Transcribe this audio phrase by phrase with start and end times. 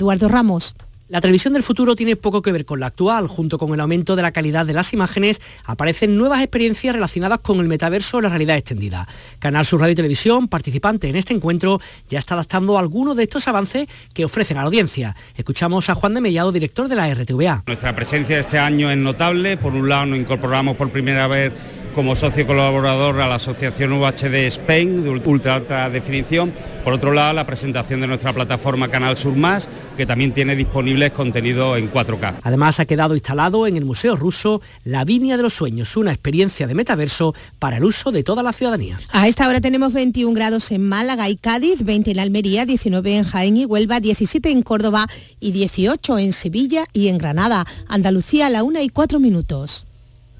[0.00, 0.74] Eduardo Ramos.
[1.08, 3.26] La televisión del futuro tiene poco que ver con la actual.
[3.26, 7.60] Junto con el aumento de la calidad de las imágenes, aparecen nuevas experiencias relacionadas con
[7.60, 9.06] el metaverso o la realidad extendida.
[9.40, 13.46] Canal Sur Radio y Televisión, participante en este encuentro, ya está adaptando algunos de estos
[13.46, 15.14] avances que ofrecen a la audiencia.
[15.36, 17.64] Escuchamos a Juan de Mellado, director de la RTVA.
[17.66, 19.58] Nuestra presencia este año es notable.
[19.58, 21.52] Por un lado, nos incorporamos por primera vez
[21.94, 26.52] como socio colaborador a la Asociación UHD Spain de ultra alta definición.
[26.84, 31.10] Por otro lado, la presentación de nuestra plataforma Canal Sur Más, que también tiene disponibles
[31.10, 32.36] contenido en 4K.
[32.42, 36.66] Además, ha quedado instalado en el Museo Ruso la Viña de los Sueños, una experiencia
[36.66, 38.98] de metaverso para el uso de toda la ciudadanía.
[39.10, 43.24] A esta hora tenemos 21 grados en Málaga y Cádiz, 20 en Almería, 19 en
[43.24, 45.06] Jaén y Huelva, 17 en Córdoba
[45.38, 47.64] y 18 en Sevilla y en Granada.
[47.88, 49.86] Andalucía a la 1 y 4 minutos.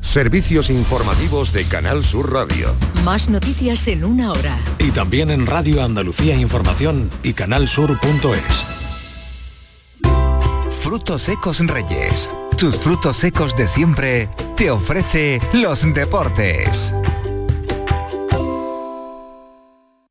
[0.00, 2.74] Servicios informativos de Canal Sur Radio.
[3.04, 4.58] Más noticias en una hora.
[4.78, 8.64] Y también en Radio Andalucía Información y canalsur.es.
[10.82, 12.30] Frutos secos Reyes.
[12.56, 16.94] Tus frutos secos de siempre te ofrece los deportes.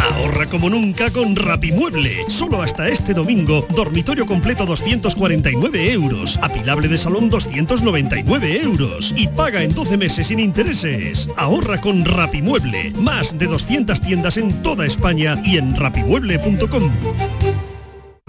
[0.00, 2.24] Ahorra como nunca con Rapimueble.
[2.28, 9.62] Solo hasta este domingo, dormitorio completo 249 euros, apilable de salón 299 euros y paga
[9.62, 11.28] en 12 meses sin intereses.
[11.36, 12.92] Ahorra con Rapimueble.
[12.96, 16.92] Más de 200 tiendas en toda España y en rapimueble.com.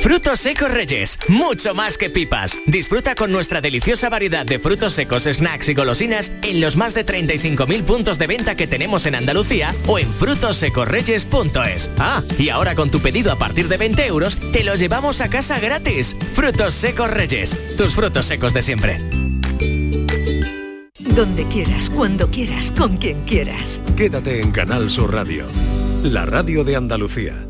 [0.00, 2.56] Frutos secos Reyes, mucho más que pipas.
[2.64, 7.04] Disfruta con nuestra deliciosa variedad de frutos secos, snacks y golosinas en los más de
[7.04, 11.90] 35.000 puntos de venta que tenemos en Andalucía o en frutosecorreyes.es.
[11.98, 15.28] Ah, y ahora con tu pedido a partir de 20 euros, te lo llevamos a
[15.28, 16.16] casa gratis.
[16.32, 19.00] Frutos secos Reyes, tus frutos secos de siempre.
[20.98, 23.82] Donde quieras, cuando quieras, con quien quieras.
[23.96, 25.44] Quédate en Canal Sur Radio,
[26.02, 27.49] la radio de Andalucía.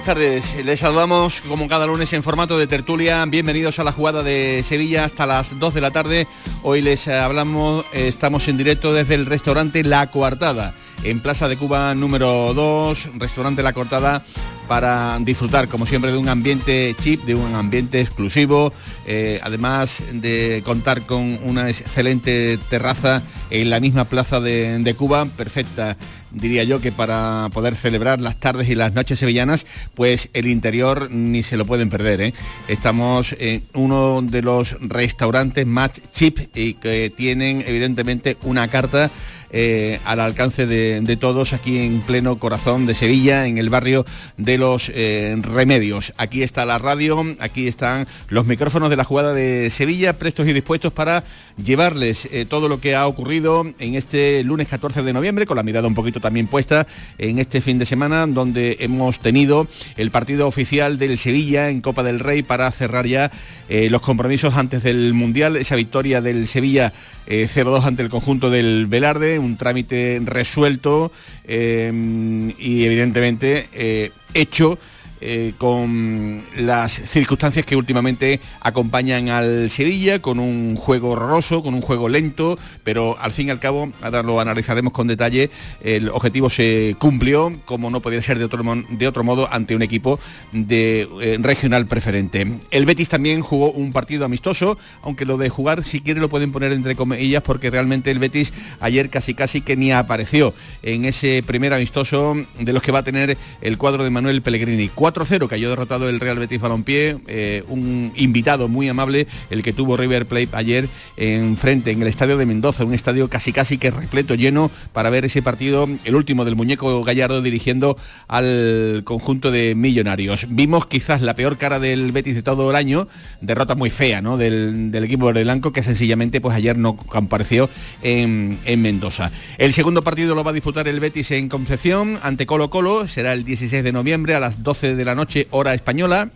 [0.00, 0.64] Buenas tardes.
[0.64, 3.26] Les saludamos como cada lunes en formato de tertulia.
[3.26, 6.26] Bienvenidos a la jugada de Sevilla hasta las 2 de la tarde.
[6.62, 10.72] Hoy les hablamos, estamos en directo desde el restaurante La Coartada,
[11.02, 14.24] en Plaza de Cuba número 2, restaurante La Coartada
[14.68, 18.72] para disfrutar, como siempre, de un ambiente chip, de un ambiente exclusivo,
[19.04, 25.96] eh, además de contar con una excelente terraza en la misma plaza de Cuba, perfecta
[26.32, 31.10] diría yo que para poder celebrar las tardes y las noches sevillanas, pues el interior
[31.10, 32.20] ni se lo pueden perder.
[32.20, 32.34] ¿eh?
[32.68, 39.10] Estamos en uno de los restaurantes más chip y que tienen evidentemente una carta
[39.52, 44.06] eh, al alcance de, de todos aquí en pleno corazón de Sevilla, en el barrio
[44.36, 46.12] de los eh, Remedios.
[46.18, 50.52] Aquí está la radio, aquí están los micrófonos de la jugada de Sevilla, prestos y
[50.52, 51.24] dispuestos para
[51.62, 55.88] llevarles todo lo que ha ocurrido en este lunes 14 de noviembre, con la mirada
[55.88, 56.86] un poquito también puesta
[57.18, 62.02] en este fin de semana, donde hemos tenido el partido oficial del Sevilla en Copa
[62.02, 63.30] del Rey para cerrar ya
[63.68, 66.92] eh, los compromisos antes del Mundial, esa victoria del Sevilla
[67.26, 71.12] eh, 0-2 ante el conjunto del Velarde, un trámite resuelto
[71.44, 74.78] eh, y evidentemente eh, hecho
[75.20, 81.82] eh, con las circunstancias que últimamente acompañan al Sevilla, con un juego horroroso, con un
[81.82, 85.50] juego lento, pero al fin y al cabo, ahora lo analizaremos con detalle,
[85.82, 89.82] el objetivo se cumplió, como no podía ser de otro, de otro modo, ante un
[89.82, 90.18] equipo
[90.52, 92.46] de eh, regional preferente.
[92.70, 96.52] El Betis también jugó un partido amistoso, aunque lo de jugar, si quiere, lo pueden
[96.52, 101.42] poner entre comillas, porque realmente el Betis ayer casi casi que ni apareció en ese
[101.46, 104.88] primer amistoso de los que va a tener el cuadro de Manuel Pellegrini.
[105.12, 109.96] 4-0 cayó derrotado el Real Betis Balompié, eh, un invitado muy amable, el que tuvo
[109.96, 113.90] River Plate ayer en frente, en el estadio de Mendoza, un estadio casi casi que
[113.90, 117.96] repleto, lleno, para ver ese partido, el último del muñeco Gallardo dirigiendo
[118.28, 120.46] al conjunto de millonarios.
[120.50, 123.08] Vimos quizás la peor cara del Betis de todo el año,
[123.40, 124.36] derrota muy fea ¿no?
[124.36, 127.68] del, equipo de blanco que sencillamente pues ayer no compareció
[128.02, 129.30] en, en Mendoza.
[129.58, 133.32] El segundo partido lo va a disputar el Betis en Concepción ante Colo Colo, será
[133.32, 136.30] el 16 de noviembre a las 12 de la noche hora española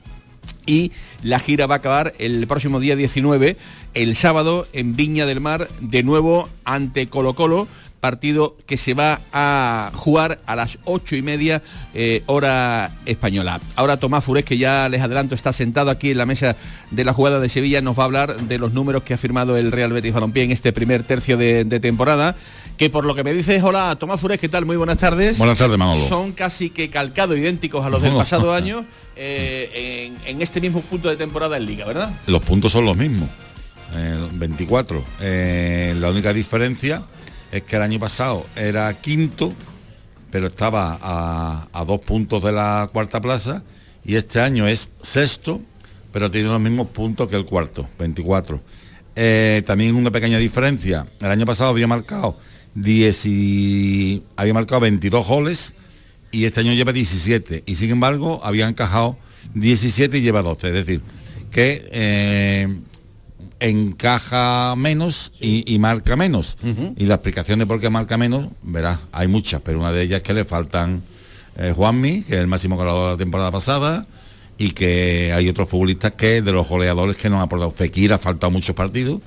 [0.66, 3.56] y la gira va a acabar el próximo día 19,
[3.94, 7.68] el sábado en Viña del Mar, de nuevo ante Colo Colo
[8.04, 11.62] partido que se va a jugar a las ocho y media
[11.94, 13.62] eh, hora española.
[13.76, 16.54] Ahora Tomás Furés, que ya les adelanto, está sentado aquí en la mesa
[16.90, 19.56] de la jugada de Sevilla, nos va a hablar de los números que ha firmado
[19.56, 22.36] el Real Betis Balompié en este primer tercio de, temporada
[22.76, 24.66] que por lo que me dices, hola Tomás Furés, ¿qué tal?
[24.66, 25.38] Muy buenas tardes.
[25.38, 26.06] Buenas tardes, Manolo.
[26.06, 28.84] Son casi que calcados idénticos a los del pasado año
[29.16, 32.12] eh, en, este mismo punto de temporada en Liga, ¿verdad?
[32.26, 33.28] Los puntos son los mismos,
[34.32, 35.04] 24.
[35.20, 37.02] Eh, la única diferencia
[37.52, 39.52] es que el año pasado era quinto,
[40.32, 43.62] pero estaba a, dos puntos de la cuarta plaza,
[44.04, 45.60] y este año es sexto,
[46.12, 48.60] pero tiene los mismos puntos que el cuarto, 24.
[49.16, 52.36] Eh, también una pequeña diferencia, el año pasado había marcado
[52.74, 55.74] 10 y, había marcado 22 goles
[56.30, 59.16] y este año lleva 17 y sin embargo había encajado
[59.54, 61.00] 17 y lleva 12, es decir,
[61.50, 62.68] que eh,
[63.60, 66.56] encaja menos y, marca menos.
[66.96, 70.18] Y la explicación de por qué marca menos, verás, hay muchas, pero una de ellas
[70.18, 71.02] es que le faltan
[71.56, 74.06] eh, Juanmi, que es el máximo goleador de la temporada pasada,
[74.58, 77.70] y que hay otros futbolistas que de los goleadores que no han aportado.
[77.70, 79.20] Fekir ha faltado muchos partidos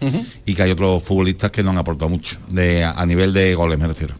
[0.45, 3.77] y que hay otros futbolistas que no han aportado mucho, de, a nivel de goles
[3.77, 4.15] me refiero.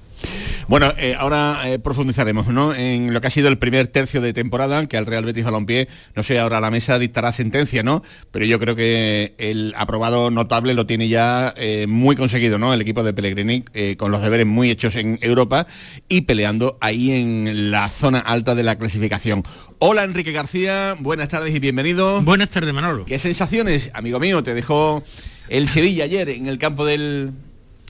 [0.68, 2.75] Bueno, eh, ahora eh, profundizaremos ¿no?
[2.75, 5.88] en lo que ha sido el primer tercio de temporada, que al Real Betis Balompié,
[6.14, 8.04] no sé, ahora la mesa dictará sentencia, ¿no?
[8.31, 12.74] Pero yo creo que el aprobado notable lo tiene ya eh, muy conseguido, ¿no?
[12.74, 13.64] El equipo de Pellegrini,
[13.96, 15.68] con los deberes muy hechos en Europa
[16.10, 19.44] y peleando ahí en la zona alta de la clasificación.
[19.80, 22.22] Hola Enrique García, buenas tardes y bienvenido.
[22.24, 23.06] Buenas tardes, Manolo.
[23.06, 25.02] ¿Qué sensaciones, amigo mío, te dejó
[25.48, 27.31] el Sevilla ayer en el campo del,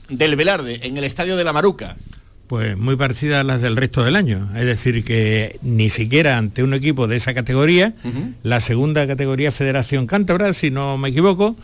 [0.08, 1.96] del Velarde, en el estadio de la Maruca?
[2.48, 4.48] Pues muy parecidas a las del resto del año.
[4.56, 7.94] Es decir, que ni siquiera ante un equipo de esa categoría,
[8.42, 11.56] la segunda categoría Federación Cántabra, si no me equivoco,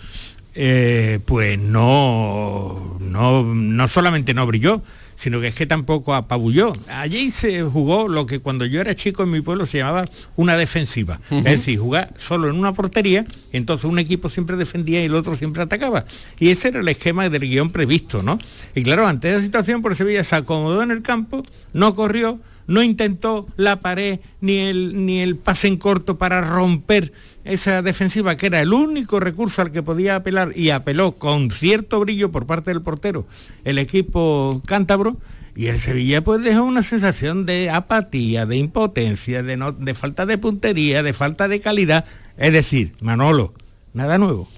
[0.54, 4.82] eh, pues no, no, no solamente no brilló,
[5.16, 6.72] sino que es que tampoco apabulló.
[6.88, 10.04] Allí se jugó lo que cuando yo era chico en mi pueblo se llamaba
[10.36, 11.20] una defensiva.
[11.30, 15.36] Es decir, jugar solo en una portería, entonces un equipo siempre defendía y el otro
[15.36, 16.04] siempre atacaba.
[16.38, 18.38] Y ese era el esquema del guion previsto, ¿no?
[18.74, 22.82] Y claro, ante esa situación, por Sevilla se acomodó en el campo, no corrió, no
[22.82, 27.12] intentó la pared ni el, ni el pase en corto para romper
[27.44, 32.00] esa defensiva, que era el único recurso al que podía apelar y apeló con cierto
[32.00, 33.26] brillo por parte del portero
[33.64, 35.16] el equipo cántabro.
[35.56, 40.36] Y el Sevilla pues dejó una sensación de apatía, de impotencia, de, de falta de
[40.36, 42.06] puntería, de falta de calidad.
[42.36, 43.54] Es decir, Manolo,
[43.92, 44.48] nada nuevo.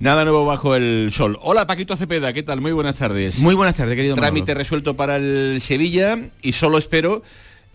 [0.00, 1.38] Nada nuevo bajo el sol.
[1.42, 2.62] Hola Paquito Cepeda, ¿qué tal?
[2.62, 3.40] Muy buenas tardes.
[3.40, 4.14] Muy buenas tardes, querido.
[4.14, 7.22] Trámite resuelto para el Sevilla y solo espero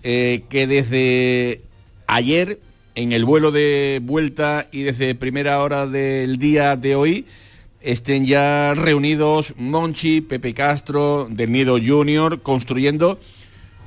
[0.03, 1.61] eh, que desde
[2.07, 2.59] ayer,
[2.95, 7.25] en el vuelo de vuelta y desde primera hora del día de hoy,
[7.81, 13.19] estén ya reunidos Monchi, Pepe Castro, Del Nido Junior, construyendo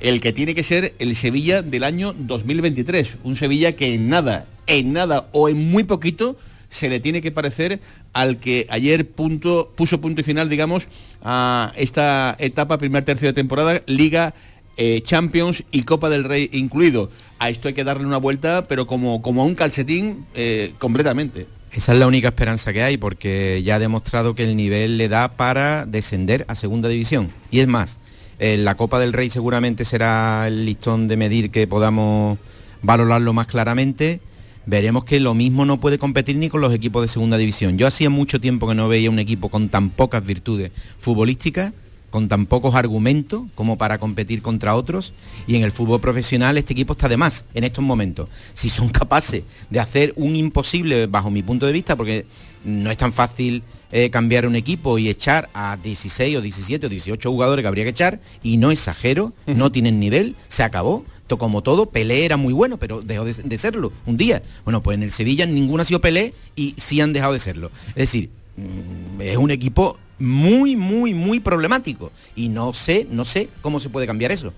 [0.01, 3.17] el que tiene que ser el Sevilla del año 2023.
[3.25, 6.37] Un Sevilla que en nada, en nada o en muy poquito
[6.69, 7.81] se le tiene que parecer
[8.13, 10.89] al que ayer puso punto y final, digamos,
[11.23, 14.35] a esta etapa, primer tercio de temporada, Liga
[14.77, 17.11] eh, Champions y Copa del Rey incluido.
[17.39, 21.47] A esto hay que darle una vuelta, pero como, como a un calcetín eh, completamente.
[21.73, 25.09] Esa es la única esperanza que hay, porque ya ha demostrado que el nivel le
[25.09, 27.31] da para descender a segunda división.
[27.51, 27.99] Y es más,
[28.39, 32.39] eh, la Copa del Rey seguramente será el listón de medir que podamos
[32.83, 34.21] valorarlo más claramente.
[34.65, 37.77] Veremos que lo mismo no puede competir ni con los equipos de segunda división.
[37.79, 41.73] Yo hacía mucho tiempo que no veía un equipo con tan pocas virtudes futbolísticas
[42.11, 45.13] con tan pocos argumentos como para competir contra otros
[45.47, 48.29] y en el fútbol profesional este equipo está de más en estos momentos.
[48.55, 52.27] Si son capaces de hacer un imposible bajo mi punto de vista, porque
[52.65, 56.89] no es tan fácil eh, cambiar un equipo y echar a 16 o 17 o
[56.89, 61.05] 18 jugadores que habría que echar, y no exagero, no tienen nivel, se acabó.
[61.29, 64.43] To- Como todo, Pelé era muy bueno, pero dejó de, de serlo un día.
[64.65, 67.71] Bueno, pues en el Sevilla ninguno ha sido Pelé y sí han dejado de serlo.
[67.91, 72.13] Es decir, mm, es un equipo muy, muy, muy problemático.
[72.35, 74.53] Y no sé, no sé cómo se puede cambiar eso.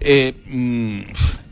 [0.00, 1.00] Eh, mm,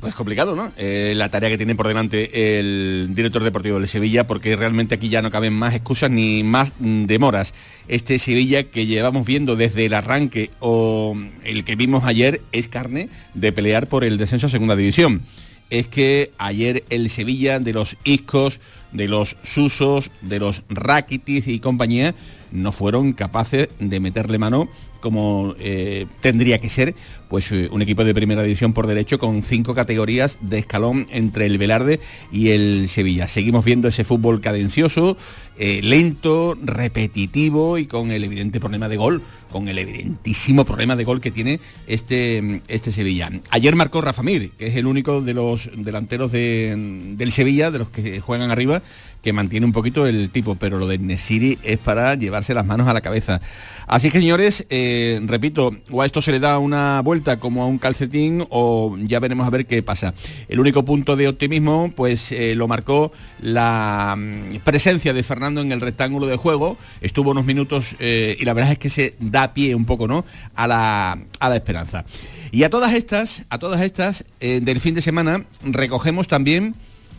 [0.01, 0.73] pues complicado, ¿no?
[0.77, 5.09] Eh, la tarea que tiene por delante el director deportivo de Sevilla, porque realmente aquí
[5.09, 7.55] ya no caben más excusas ni más demoras.
[7.89, 13.09] Este Sevilla que llevamos viendo desde el arranque o el que vimos ayer es carne
[13.35, 15.23] de pelear por el descenso a segunda división.
[15.71, 21.61] Es que ayer el Sevilla de los Iscos, de los Susos, de los Rakitic y
[21.61, 22.15] compañía
[22.53, 24.69] no fueron capaces de meterle mano
[25.01, 26.95] como eh, tendría que ser
[27.29, 31.47] pues eh, un equipo de primera división por derecho con cinco categorías de escalón entre
[31.47, 31.99] el Velarde
[32.31, 33.27] y el Sevilla.
[33.27, 35.17] Seguimos viendo ese fútbol cadencioso,
[35.59, 41.03] eh, lento, repetitivo y con el evidente problema de gol, con el evidentísimo problema de
[41.05, 43.29] gol que tiene este, este Sevilla.
[43.51, 46.75] Ayer marcó Rafa Mir, que es el único de los delanteros de-
[47.17, 48.83] del Sevilla, de los que juegan arriba,
[49.23, 52.89] que mantiene un poquito el tipo, pero lo de Nesiri es para llevarse las manos
[52.89, 53.41] a la cabeza.
[53.87, 57.67] Así que señores, eh, repito, o a esto se le da una vuelta como a
[57.67, 60.15] un calcetín o ya veremos a ver qué pasa.
[60.49, 65.71] El único punto de optimismo pues eh, lo marcó la mm, presencia de Fernando en
[65.71, 69.55] el rectángulo de juego, estuvo unos minutos eh, y la verdad es que se da
[69.55, 70.25] pie un poco ¿no?
[70.55, 72.05] a, la, a la esperanza.
[72.51, 76.75] Y a todas estas, a todas estas, del fin de semana recogemos también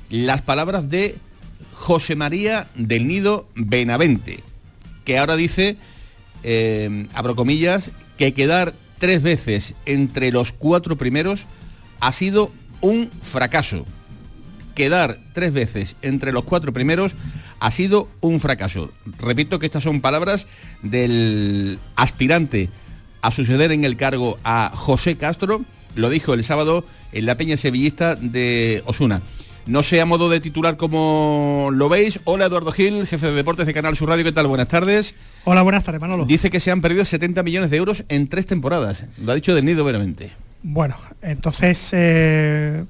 [0.10, 1.15] las palabras de
[1.83, 4.41] José María del Nido Benavente,
[5.03, 5.75] que ahora dice,
[6.41, 11.45] eh, abro comillas, que quedar tres veces entre los cuatro primeros
[11.99, 13.85] ha sido un fracaso.
[14.75, 17.17] Quedar tres veces entre los cuatro primeros
[17.59, 18.89] ha sido un fracaso.
[19.19, 20.47] Repito que estas son palabras
[20.83, 22.69] del aspirante
[23.21, 27.57] a suceder en el cargo a José Castro, lo dijo el sábado en la Peña
[27.57, 29.21] Sevillista de Osuna.
[29.65, 32.20] No sé a modo de titular como lo veis.
[32.25, 34.48] Hola Eduardo Gil, jefe de deportes de Canal Sur Radio, ¿qué tal?
[34.48, 35.15] Buenas tardes.
[35.46, 36.25] Hola, buenas tardes, Manolo.
[36.25, 39.05] Dice que se han perdido 70 millones de euros en tres temporadas.
[39.24, 40.32] Lo ha dicho del nido veramente.
[40.63, 42.84] Bueno, entonces eh,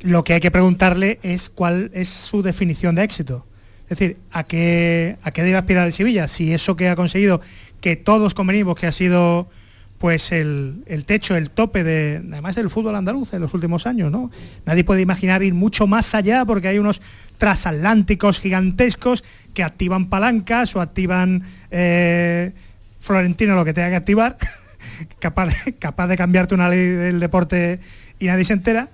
[0.00, 3.46] lo que hay que preguntarle es cuál es su definición de éxito.
[3.84, 6.28] Es decir, ¿a qué, a qué debe aspirar el Sevilla?
[6.28, 7.40] Si eso que ha conseguido,
[7.80, 9.48] que todos convenimos que ha sido
[9.98, 14.10] pues el, el techo, el tope de, además del fútbol andaluz en los últimos años,
[14.10, 14.30] ¿no?
[14.66, 17.00] Nadie puede imaginar ir mucho más allá porque hay unos
[17.38, 19.24] transatlánticos gigantescos
[19.54, 22.52] que activan palancas o activan eh,
[23.00, 24.36] Florentino lo que tenga que activar,
[25.18, 27.80] capaz, capaz de cambiarte una ley del deporte
[28.18, 28.88] y nadie se entera.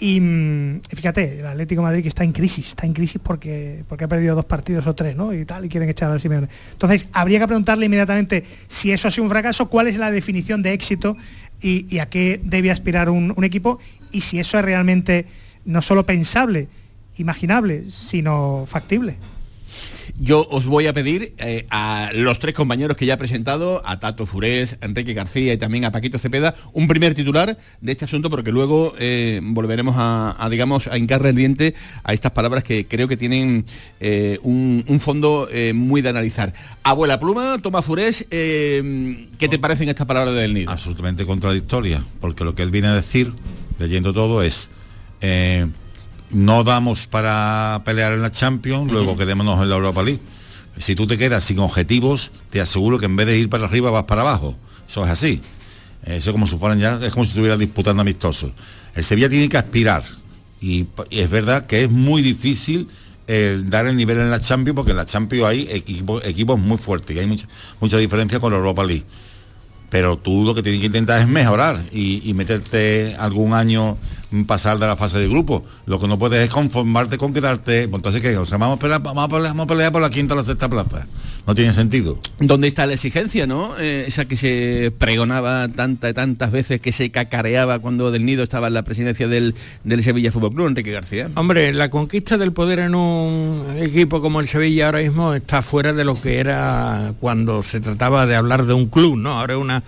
[0.00, 4.04] Y mm, fíjate, el Atlético Madrid que está en crisis, está en crisis porque, porque
[4.04, 5.32] ha perdido dos partidos o tres, ¿no?
[5.32, 6.48] Y tal, y quieren echar al Simeone.
[6.72, 10.62] Entonces, habría que preguntarle inmediatamente si eso ha sido un fracaso, cuál es la definición
[10.62, 11.16] de éxito
[11.60, 13.78] y, a qué debe aspirar un equipo
[14.10, 15.26] y si eso es realmente
[15.64, 16.68] no solo pensable,
[17.16, 19.18] imaginable, sino factible.
[20.22, 24.00] Yo os voy a pedir eh, a los tres compañeros que ya he presentado, a
[24.00, 28.04] Tato Furés, a Enrique García y también a Paquito Cepeda, un primer titular de este
[28.04, 31.74] asunto porque luego eh, volveremos a, digamos, a hincarle el diente
[32.04, 33.64] a estas palabras que creo que tienen
[33.98, 36.52] eh, un, fondo muy de analizar.
[36.82, 40.70] Abuela Pluma, Toma Furés, ¿qué te parecen estas palabras del nido?
[40.70, 43.32] Absolutamente contradictoria, porque lo que él viene a decir,
[43.78, 44.68] leyendo todo, es
[46.30, 48.92] no damos para pelear en la Champions, uh -huh.
[48.92, 50.20] luego quedémonos en la Europa League.
[50.78, 53.90] Si tú te quedas sin objetivos, te aseguro que en vez de ir para arriba
[53.90, 54.56] vas para abajo.
[54.88, 55.40] Eso es así.
[56.04, 58.52] Eso como si fueran ya, es como si estuviera disputando amistosos.
[58.94, 60.04] El Sevilla tiene que aspirar.
[60.60, 62.88] Y, y es verdad que es muy difícil
[63.28, 66.78] eh, dar el nivel en la Champions, porque en la Champions hay equipos, equipos muy
[66.78, 67.46] fuertes y hay mucha,
[67.80, 69.04] mucha diferencia con la Europa League.
[69.90, 73.98] Pero tú lo que tienes que intentar es mejorar y, y meterte algún año
[74.46, 75.64] pasar de la fase de grupo.
[75.86, 77.88] Lo que no puedes es conformarte con quedarte.
[77.88, 78.36] Pues entonces, ¿qué?
[78.36, 80.36] O sea, vamos a pelear, vamos a pelear, vamos a pelear por la quinta o
[80.36, 81.06] la sexta plaza.
[81.46, 82.18] No tiene sentido.
[82.38, 83.78] ¿Dónde está la exigencia, no?
[83.78, 88.68] Eh, esa que se pregonaba tantas tantas veces, que se cacareaba cuando Del Nido estaba
[88.68, 91.30] en la presidencia del, del Sevilla Fútbol Club, Enrique García.
[91.34, 95.92] Hombre, la conquista del poder en un equipo como el Sevilla ahora mismo está fuera
[95.92, 99.40] de lo que era cuando se trataba de hablar de un club, ¿no?
[99.40, 99.82] Ahora es una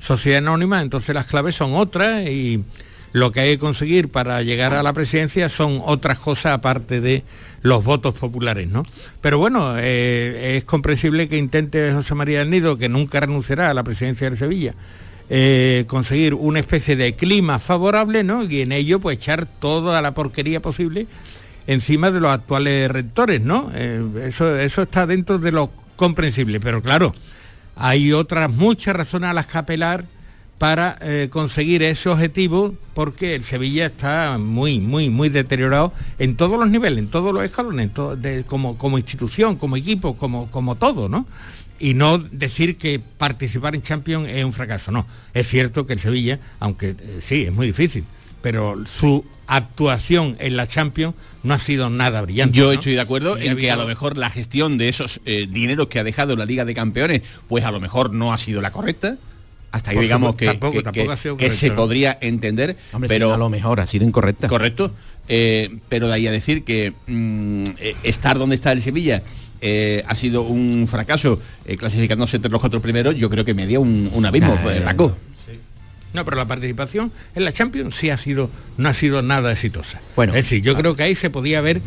[0.00, 2.64] sociedad anónima, entonces las claves son otras y
[3.12, 7.22] lo que hay que conseguir para llegar a la presidencia son otras cosas aparte de
[7.62, 8.84] los votos populares, ¿no?
[9.20, 13.74] Pero bueno, eh, es comprensible que intente José María del Nido, que nunca renunciará a
[13.74, 14.74] la presidencia de Sevilla,
[15.30, 18.44] eh, conseguir una especie de clima favorable, ¿no?
[18.44, 21.06] Y en ello, pues echar toda la porquería posible
[21.66, 23.70] encima de los actuales rectores, ¿no?
[23.74, 27.14] Eh, eso, eso está dentro de lo comprensible, pero claro,
[27.76, 30.04] hay otras muchas razones a las que apelar
[30.62, 36.56] para eh, conseguir ese objetivo porque el Sevilla está muy, muy, muy deteriorado en todos
[36.56, 37.90] los niveles, en todos los escalones,
[38.46, 41.26] como, como institución, como equipo, como, como todo, ¿no?
[41.80, 45.04] Y no decir que participar en Champions es un fracaso, no.
[45.34, 48.04] Es cierto que el Sevilla, aunque eh, sí, es muy difícil,
[48.40, 52.56] pero su actuación en la Champions no ha sido nada brillante.
[52.56, 52.72] Yo ¿no?
[52.72, 55.88] estoy de acuerdo Y en que a lo mejor la gestión de esos eh, dineros
[55.88, 58.70] que ha dejado la Liga de Campeones, pues a lo mejor no ha sido la
[58.70, 59.18] correcta.
[59.72, 61.74] Hasta ahí digamos supuesto, que, tampoco- que- tampoco se ¿no?
[61.76, 64.46] podría entender, Hombre, pero a lo mejor ha sido incorrecta.
[64.48, 64.92] Correcto.
[65.28, 69.22] Eh, pero de ahí a decir que mm, eh, estar donde está el Sevilla
[69.60, 73.66] eh, ha sido un fracaso eh, clasificándose entre los cuatro primeros, yo creo que me
[73.66, 75.16] dio un, un abismo, Nah, Paco.
[76.12, 80.02] No, pero la participación en la Champions sí ha sido, no ha sido nada exitosa.
[80.14, 81.80] Bueno, es decir, yo creo que ahí se podía haber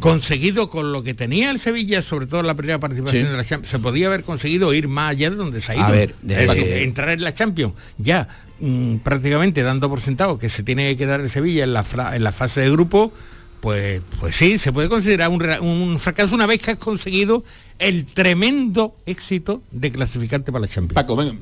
[0.00, 3.30] conseguido con lo que tenía el Sevilla, sobre todo en la primera participación Sí.
[3.30, 5.84] de la Champions, se podía haber conseguido ir más allá de donde se ha ido.
[5.84, 8.28] A ver, es decir, entrar en la Champions ya
[8.60, 12.14] mm, prácticamente dando por sentado que se tiene que quedar el Sevilla en la, fra-
[12.16, 13.12] en la fase de grupo,
[13.60, 17.42] pues, pues sí, se puede considerar un, ra- un fracaso una vez que has conseguido
[17.78, 20.94] el tremendo éxito de clasificarte para la Champions.
[20.94, 21.34] Paco, venga.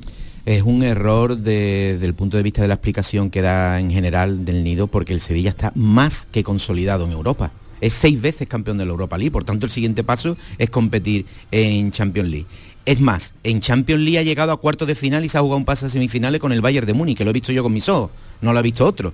[0.46, 3.90] Es un error de- desde el punto de vista de la explicación que da en
[3.90, 7.52] general del nido, porque el Sevilla está más que consolidado en Europa.
[7.82, 11.26] Es seis veces campeón de la Europa League, por tanto el siguiente paso es competir
[11.50, 12.46] en Champions League.
[12.86, 15.56] Es más, en Champions League ha llegado a cuartos de final y se ha jugado
[15.56, 17.72] un pase a semifinales con el Bayern de Múnich, que lo he visto yo con
[17.72, 19.12] mis ojos, no lo ha visto otro.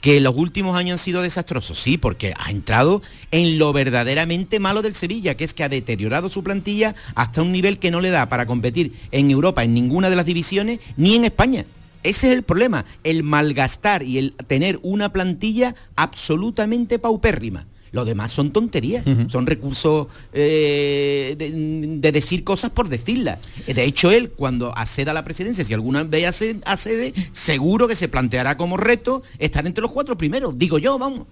[0.00, 3.02] Que los últimos años han sido desastrosos, sí, porque ha entrado
[3.32, 7.50] en lo verdaderamente malo del Sevilla, que es que ha deteriorado su plantilla hasta un
[7.50, 11.16] nivel que no le da para competir en Europa en ninguna de las divisiones ni
[11.16, 11.64] en España.
[12.04, 17.66] Ese es el problema, el malgastar y el tener una plantilla absolutamente paupérrima.
[17.94, 23.38] Lo demás son tonterías, son recursos eh, de, de decir cosas por decirlas.
[23.68, 26.26] De hecho, él, cuando acceda a la presidencia, si alguna vez
[26.66, 31.26] accede, seguro que se planteará como reto estar entre los cuatro primeros, digo yo, vamos.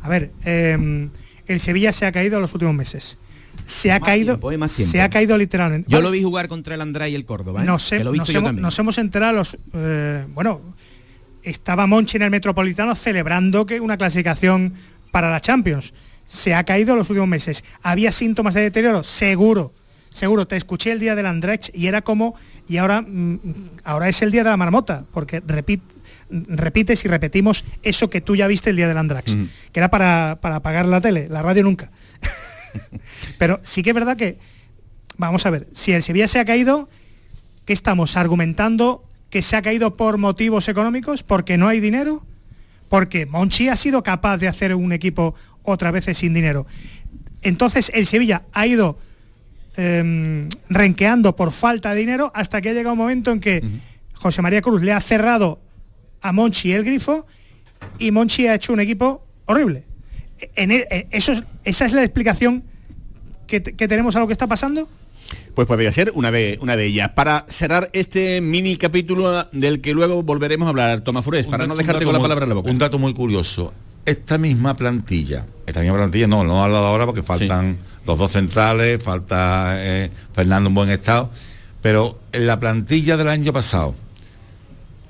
[0.00, 1.08] A ver, eh,
[1.46, 3.18] el Sevilla se ha caído en los últimos meses.
[3.66, 5.90] Se ha Más caído, tiempo, eh, se ha caído literalmente.
[5.90, 7.66] Yo Vale, lo vi jugar contra el Andrá y el Córdoba, ¿eh?
[7.66, 10.60] nos, he- lo nos hemos, nos hemos enterado los eh, bueno
[11.44, 14.74] estaba Monchi en el Metropolitano celebrando que una clasificación
[15.12, 15.92] para la Champions.
[16.26, 17.62] Se ha caído en los últimos meses.
[17.82, 19.72] Había síntomas de deterioro seguro
[20.10, 20.46] seguro.
[20.46, 22.34] Te escuché el día del Andrex y era como
[22.68, 23.38] y ahora mm,
[23.84, 25.80] ahora es el día de la marmota porque repit-
[26.30, 29.34] repites y repetimos eso que tú ya viste el día del Andrax
[29.72, 31.90] que era para, para apagar la tele la radio nunca.
[33.38, 34.38] Pero sí que es verdad que
[35.16, 36.88] vamos a ver si el Sevilla se ha caído
[37.64, 41.22] ¿qué estamos argumentando que se ha caído por motivos económicos?
[41.22, 42.24] ¿Porque no hay dinero?
[42.92, 46.66] Porque Monchi ha sido capaz de hacer un equipo otras veces sin dinero.
[47.40, 48.98] Entonces el Sevilla ha ido
[49.78, 53.64] em, renqueando por falta de dinero hasta que ha llegado un momento en que
[54.12, 55.58] José María Cruz le ha cerrado
[56.20, 57.26] a Monchi el grifo
[57.98, 59.84] y Monchi ha hecho un equipo horrible.
[60.54, 62.62] En e- e- eso es- esa es la explicación
[63.46, 64.86] que tenemos a lo que está pasando.
[65.54, 67.10] Pues podría ser una de, una de ellas.
[67.10, 71.76] Para cerrar este mini capítulo del que luego volveremos a hablar, Tomás Fures, para no
[71.76, 72.70] dejarte con la palabra en la boca.
[72.70, 73.72] Un dato muy curioso.
[74.04, 78.32] Esta misma plantilla, esta misma plantilla, no, no he hablado ahora porque faltan los dos
[78.32, 81.30] centrales, falta eh, Fernando en buen estado,
[81.82, 83.94] pero en la plantilla del año pasado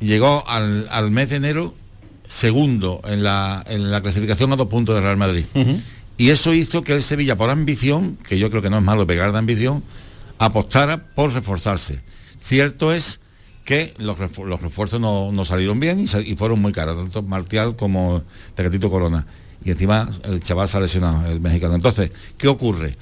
[0.01, 1.75] llegó al, al mes de enero
[2.27, 5.45] segundo en la, en la clasificación a dos puntos del Real Madrid.
[6.19, 9.07] Y eso hizo que el Sevilla, por ambición, que yo creo que no es malo
[9.07, 9.83] pegar de ambición,
[10.45, 12.03] apostara por reforzarse.
[12.43, 13.21] Cierto es
[13.65, 18.23] que los, los refuerzos no, no salieron bien y, fueron muy caros, tanto Martial como
[18.55, 19.27] Tecatito Corona.
[19.65, 21.77] Y encima el chaval se ha lesionado, el mexicano.
[21.77, 22.97] Entonces, ¿qué ocurre?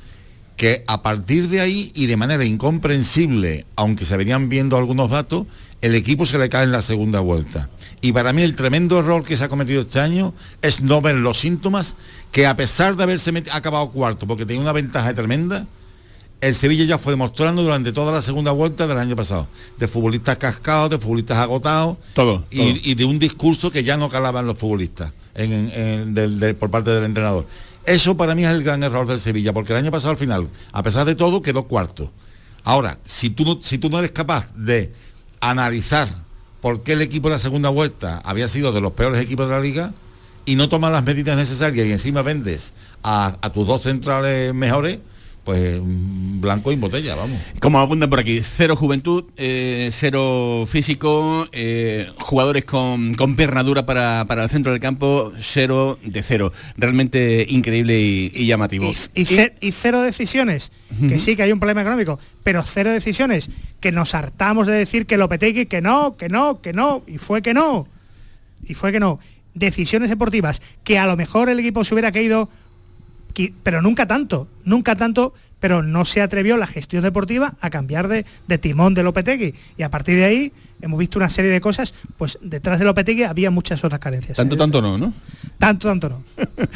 [0.56, 5.46] Que a partir de ahí y de manera incomprensible, aunque se venían viendo algunos datos,
[5.80, 7.70] el equipo se le cae en la segunda vuelta.
[8.02, 11.14] Y para mí el tremendo error que se ha cometido este año es no ver
[11.14, 11.96] los síntomas
[12.32, 15.66] que a pesar de haberse acabado cuarto, porque tenía una ventaja tremenda,
[16.40, 19.46] el Sevilla ya fue demostrando durante toda la segunda vuelta del año pasado,
[19.78, 22.80] de futbolistas cascados, de futbolistas agotados, todo, y, todo.
[22.84, 26.56] y de un discurso que ya no calaban los futbolistas en- en- en- del- del-
[26.56, 27.46] por parte del entrenador.
[27.84, 30.48] Eso para mí es el gran error del Sevilla, porque el año pasado al final,
[30.72, 32.10] a pesar de todo, quedó cuarto.
[32.64, 34.92] Ahora, si tú no, si tú no eres capaz de
[35.40, 36.08] analizar
[36.60, 39.52] por qué el equipo de la segunda vuelta había sido de los peores equipos de
[39.54, 39.92] la liga
[40.44, 42.72] y no tomas las medidas necesarias y encima vendes
[43.02, 44.98] a, a tus dos centrales mejores,
[45.44, 47.38] pues blanco y botella, vamos.
[47.60, 53.84] Como abundan por aquí, cero juventud, eh, cero físico, eh, jugadores con, con pierna dura
[53.86, 56.52] para, para el centro del campo, cero de cero.
[56.76, 58.90] Realmente increíble y, y llamativo.
[59.14, 60.72] Y, ce- y cero decisiones,
[61.08, 63.50] que sí que hay un problema económico, pero cero decisiones,
[63.80, 67.42] que nos hartamos de decir que Lopetegui, que no, que no, que no, y fue
[67.42, 67.88] que no,
[68.66, 69.18] y fue que no.
[69.54, 72.48] Decisiones deportivas, que a lo mejor el equipo se hubiera caído,
[73.62, 78.24] pero nunca tanto, nunca tanto, pero no se atrevió la gestión deportiva a cambiar de,
[78.58, 79.54] timón de Lopetegui.
[79.76, 83.24] Y a partir de ahí hemos visto una serie de cosas, pues detrás de Lopetegui
[83.24, 84.36] había muchas otras carencias.
[84.36, 85.12] Tanto, tanto no, ¿no?
[85.58, 86.22] Tanto, tanto no.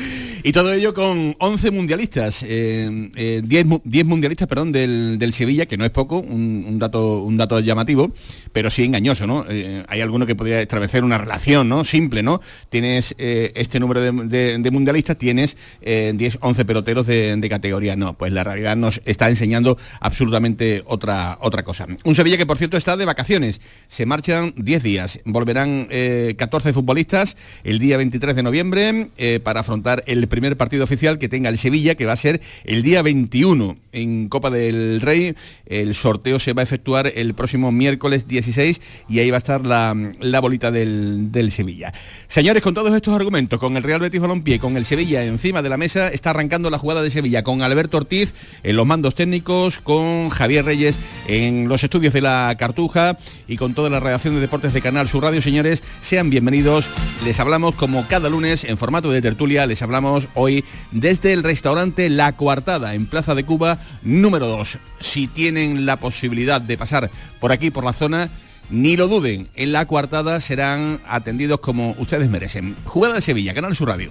[0.43, 5.33] Y todo ello con 11 mundialistas, eh, eh, 10, mu- 10 mundialistas, perdón, del, del
[5.33, 8.13] Sevilla, que no es poco, un, un dato, un dato llamativo,
[8.53, 9.47] pero sí engañoso, ¿no?
[9.49, 11.83] Eh, hay alguno que podría establecer una relación, ¿no?
[11.85, 12.43] Simple, ¿no?
[12.69, 17.49] Tienes eh, este número de, de- de mundialistas, tienes eh, 10, 11 peloteros de, de
[17.49, 17.97] categoría.
[17.97, 21.87] No, pues la realidad nos está enseñando absolutamente otra, otra cosa.
[22.05, 23.61] Un Sevilla que, por cierto, está de vacaciones.
[23.95, 25.21] Se marchan 10 días.
[25.25, 30.83] Volverán eh, 14 futbolistas el día 23 de noviembre eh, para afrontar el primer partido
[30.83, 35.01] oficial que tenga el Sevilla, que va a ser el día 21 en Copa del
[35.01, 35.37] Rey.
[35.67, 39.65] El sorteo se va a efectuar el próximo miércoles 16 y ahí va a estar
[39.65, 41.95] la, la bolita del, del Sevilla.
[42.27, 45.69] Señores, con todos estos argumentos, con el Real Betis Balompié, con el Sevilla encima de
[45.69, 49.79] la mesa, está arrancando la jugada de Sevilla con Alberto Ortiz en los mandos técnicos,
[49.79, 54.41] con Javier Reyes en los estudios de la Cartuja y con toda la redacción de
[54.41, 55.43] deportes de Canal Sur Radio.
[55.43, 56.87] Señores, sean bienvenidos.
[57.23, 59.67] Les hablamos como cada lunes en formato de tertulia.
[59.67, 64.79] Les hablamos hoy desde el restaurante La Coartada en Plaza de Cuba número 2.
[65.01, 68.31] Si tienen la posibilidad de pasar por aquí, por la zona,
[68.71, 72.75] ni lo duden, en La Coartada serán atendidos como ustedes merecen.
[72.87, 74.11] Jugada de Sevilla, Canal Sur Radio.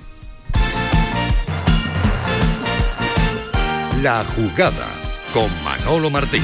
[4.03, 4.87] La jugada
[5.33, 6.43] con Manolo Martín.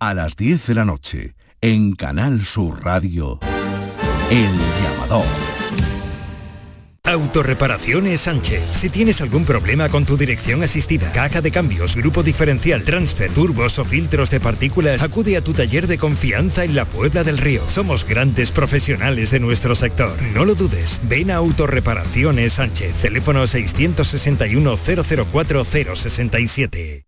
[0.00, 3.40] a las 10 de la noche en Canal Sur Radio.
[4.30, 4.50] El
[4.82, 5.24] llamador.
[7.04, 8.62] Autorreparaciones Sánchez.
[8.72, 13.78] Si tienes algún problema con tu dirección asistida, caja de cambios, grupo diferencial, transfer, turbos
[13.78, 17.66] o filtros de partículas, acude a tu taller de confianza en la Puebla del Río.
[17.66, 20.20] Somos grandes profesionales de nuestro sector.
[20.34, 21.00] No lo dudes.
[21.04, 22.94] Ven a Autorreparaciones Sánchez.
[23.00, 27.07] Teléfono 661 004 067.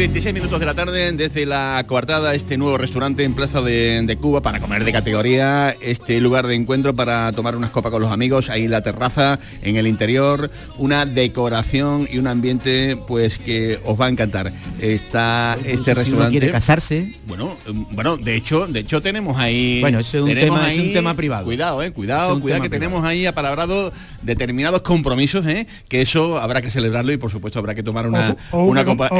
[0.00, 4.00] Y 26 minutos de la tarde desde la coartada, este nuevo restaurante en Plaza de,
[4.02, 8.00] de Cuba para comer de categoría, este lugar de encuentro para tomar unas copas con
[8.00, 13.78] los amigos, ahí la terraza, en el interior, una decoración y un ambiente pues que
[13.84, 14.50] os va a encantar.
[14.80, 16.30] Está este si uno restaurante.
[16.30, 17.12] quiere casarse.
[17.26, 19.80] Bueno, um, bueno, de hecho, de hecho tenemos ahí.
[19.82, 21.44] Bueno, eso es un tema- es un tema privado.
[21.44, 26.62] Cuidado, eh, cuidado, es cuidado que tenemos ahí apalabrado determinados compromisos, eh, que eso habrá
[26.62, 29.10] que celebrarlo y por supuesto habrá que tomar una, ojo una copa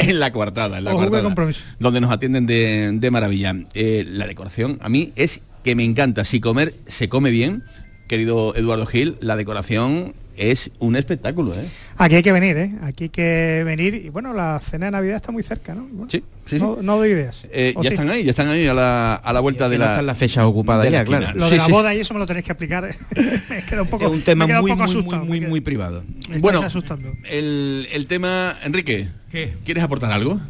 [0.00, 1.62] en la coartada, en la Ojo que coartada, compromiso.
[1.78, 3.54] donde nos atienden de, de maravilla.
[3.74, 6.24] Eh, la decoración a mí es que me encanta.
[6.24, 7.64] Si comer se come bien,
[8.08, 11.66] querido Eduardo Gil, la decoración es un espectáculo, ¿eh?
[11.96, 12.72] Aquí hay que venir, ¿eh?
[12.82, 15.86] Aquí hay que venir y bueno, la cena de Navidad está muy cerca, ¿no?
[15.90, 17.44] Bueno, sí, sí, no, no doy ideas.
[17.50, 17.94] Eh, ¿O ya sí?
[17.94, 19.90] están ahí, ya están ahí a la, a la vuelta de no la...
[19.92, 21.26] están las fechas ocupadas de la ya, claro.
[21.34, 21.72] Lo Sí, de la sí.
[21.72, 22.94] boda y eso me lo tenéis que explicar.
[23.48, 25.24] me queda un poco, es un tema muy, un poco muy, asustado.
[25.24, 26.04] muy, muy, muy privado.
[26.28, 27.12] Me Bueno, asustando.
[27.30, 29.54] el, el tema, Enrique, ¿Qué?
[29.64, 30.40] ¿quieres aportar algo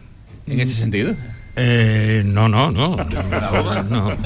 [0.46, 1.14] en ese sentido?
[1.56, 2.96] Eh, no, no, no.
[3.90, 4.16] no.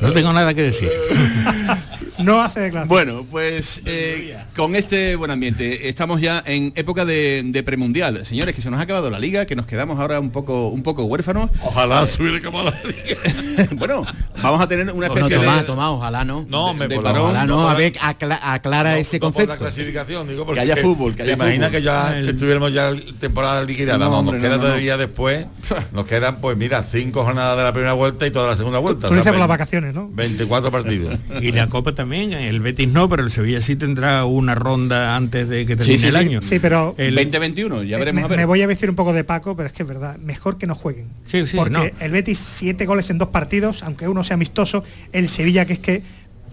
[0.00, 0.88] No tengo nada que decir.
[2.24, 2.88] No hace declaración.
[2.88, 8.24] Bueno, pues eh, con este buen ambiente estamos ya en época de, de premundial.
[8.24, 10.82] Señores, que se nos ha acabado la liga, que nos quedamos ahora un poco un
[10.82, 11.50] poco huérfanos.
[11.62, 13.68] Ojalá se hubiera acabado la liga.
[13.76, 14.02] bueno,
[14.42, 15.66] vamos a tener una no, especie Tomás, de...
[15.66, 16.46] Tomás, ojalá no.
[16.48, 17.22] No, por la- parón.
[17.24, 19.64] Ojalá no, a ver, acla- aclara No, ese no por la concepto.
[19.64, 21.80] clasificación, digo, porque Que haya fútbol, que ¿te haya imaginas fútbol.
[21.80, 23.98] que ya El- estuviéramos ya temporada liquidada?
[23.98, 25.46] No, No, hombre, nos no, queda no, todavía después,
[25.92, 29.02] nos quedan, pues mira, cinco jornadas de la primera vuelta y toda la segunda vuelta.
[29.02, 30.08] Tú o sea, dices por las 20 vacaciones, ¿no?
[30.12, 31.14] 24 partidos.
[31.40, 35.48] Y la Copa también, el Betis no, pero el Sevilla sí tendrá una ronda antes
[35.48, 36.18] de que termine sí, el sí.
[36.18, 36.42] año.
[36.42, 38.38] Sí, pero El- 2021, ya Eh, veremos me, a ver.
[38.38, 40.66] me voy a vestir un poco de Paco, pero es que es verdad, mejor que
[40.66, 41.06] no jueguen.
[41.26, 41.84] Sí, sí, Porque no.
[42.04, 45.78] el Betis siete goles en dos partidos, aunque uno sea amistoso, el Sevilla que es
[45.80, 46.02] que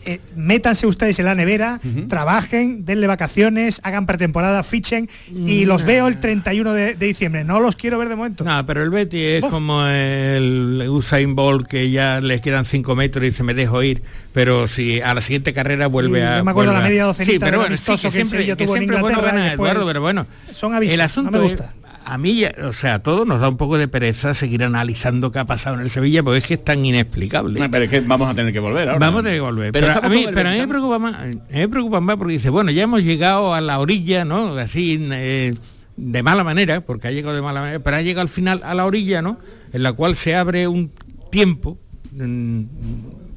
[0.05, 5.09] eh, métanse ustedes en la nevera, trabajen, denle vacaciones, hagan pretemporada, fichen
[5.45, 7.43] y los veo el 31 de, de diciembre.
[7.43, 8.43] No los quiero ver de momento.
[8.43, 13.25] No, pero el Betis es como el Usain Bolt que ya les quedan 5 metros
[13.25, 14.01] y se me dejo ir,
[14.33, 16.37] pero si a la siguiente carrera vuelve Sí, a...
[16.39, 18.45] yo me acuerdo la media docenita Sí, pero bueno, sí, amistoso que que el siempre,
[18.55, 21.05] que tuvo en siempre bueno Inglaterra ganar, después- Eduardo, pero bueno, Son avisos, el no
[21.05, 21.73] asunto me es- gusta.
[22.05, 25.31] A mí, ya- o sea, a todos nos da un poco de pereza seguir analizando
[25.31, 27.59] qué ha pasado en el Sevilla, porque es que es tan inexplicable.
[27.59, 28.99] No, pero es que vamos a tener que volver ahora.
[28.99, 29.71] Vamos a tener que volver.
[29.71, 31.15] Pero Pero, a mí, pero a mí me preocupa más,
[31.51, 34.55] me preocupa más porque dice, bueno, ya hemos llegado a la orilla, ¿no?
[34.57, 35.55] Así eh,
[35.97, 38.73] de mala manera, porque ha llegado de mala manera, pero ha llegado al final a
[38.73, 39.37] la orilla, ¿no?
[39.73, 40.91] En la cual se abre un
[41.31, 41.77] tiempo
[42.11, 42.61] mm,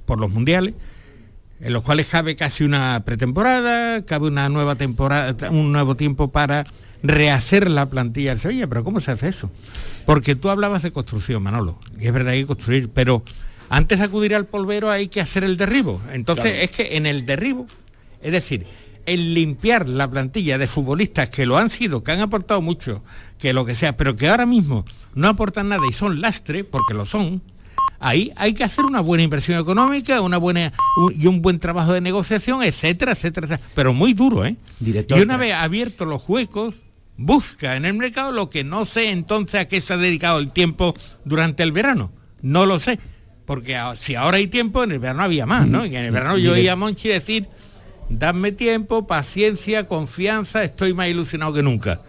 [0.07, 0.75] por los mundiales,
[1.61, 6.65] en los cuales cabe casi una pretemporada, cabe una nueva temporada, un nuevo tiempo para
[7.05, 8.67] rehacer la plantilla del Sevilla.
[8.67, 9.51] Pero ¿cómo se hace eso?
[10.07, 13.23] Porque tú hablabas de construcción, Manolo, y es verdad que hay que construir, pero
[13.69, 16.01] antes de acudir al polvero hay que hacer el derribo.
[16.13, 16.59] Entonces Claro.
[16.59, 17.67] es que en el derribo,
[18.23, 18.67] es decir,
[19.07, 23.05] el limpiar la plantilla de futbolistas que lo han sido, que han aportado mucho,
[23.39, 26.95] que lo que sea, pero que ahora mismo no aportan nada y son lastre, porque
[26.95, 27.43] lo son,
[28.01, 31.93] ahí hay que hacer una buena inversión económica, una buena un- y un buen trabajo
[31.93, 33.71] de negociación, etcétera, etcétera, etcétera.
[33.75, 34.57] Pero muy duro, ¿eh?
[34.81, 36.75] Director, y una vez abiertos los huecos,
[37.17, 40.53] busca en el mercado lo que no sé entonces a qué se ha dedicado el
[40.53, 42.13] tiempo durante el verano.
[42.43, 42.99] No lo sé.
[43.47, 45.85] Porque a- si ahora hay tiempo, en el verano había más, ¿no?
[45.85, 47.47] Y en el verano yo oía a Monchi decir,
[48.09, 52.01] dadme tiempo, paciencia, confianza, estoy más ilusionado que nunca.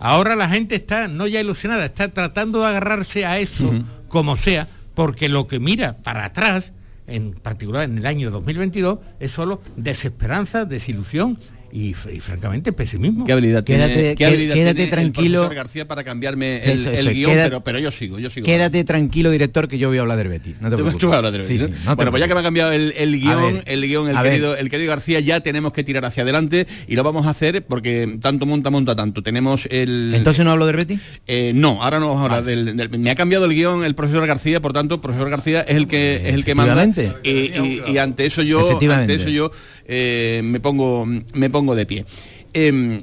[0.00, 3.72] Ahora la gente está no ya ilusionada, está tratando de agarrarse a eso
[4.08, 6.72] como sea, porque lo que mira para atrás,
[7.06, 11.38] en particular en el año 2022, es solo desesperanza, desilusión
[11.76, 13.24] y, fr- y, francamente pesimismo.
[13.24, 15.38] Qué habilidad tiene, Quédate- qué qué- habilidad quédate tiene el tranquilo.
[15.40, 18.46] profesor García para cambiarme el, Eso, el guion, queda- pero, pero yo sigo, yo sigo.
[18.46, 20.54] Quédate tranquilo, director, que yo voy a hablar del Betis.
[20.60, 20.98] No te preocupes.
[21.00, 21.90] tú vas a hablar del Sí, Betis, sí, ¿no?
[21.90, 24.08] no te bueno, pues ya que me ha cambiado el, el guion, ver, el guion,
[24.08, 24.22] el ver.
[24.24, 27.64] querido, el querido García, ya tenemos que tirar hacia adelante y lo vamos a hacer
[27.66, 29.24] porque tanto monta, monta tanto.
[29.24, 30.12] Tenemos el.
[30.14, 31.00] ¿Entonces no hablo del Betis?
[31.26, 33.96] Eh, no, ahora no vamos a hablar del, del- Me ha cambiado el guion el
[33.96, 36.86] profesor García, por tanto, profesor García es el que es el que manda.
[37.24, 39.50] Y, y- y ante eso yo, ante eso yo
[39.86, 42.04] eh, me pongo me pongo de pie.
[42.52, 43.02] Em,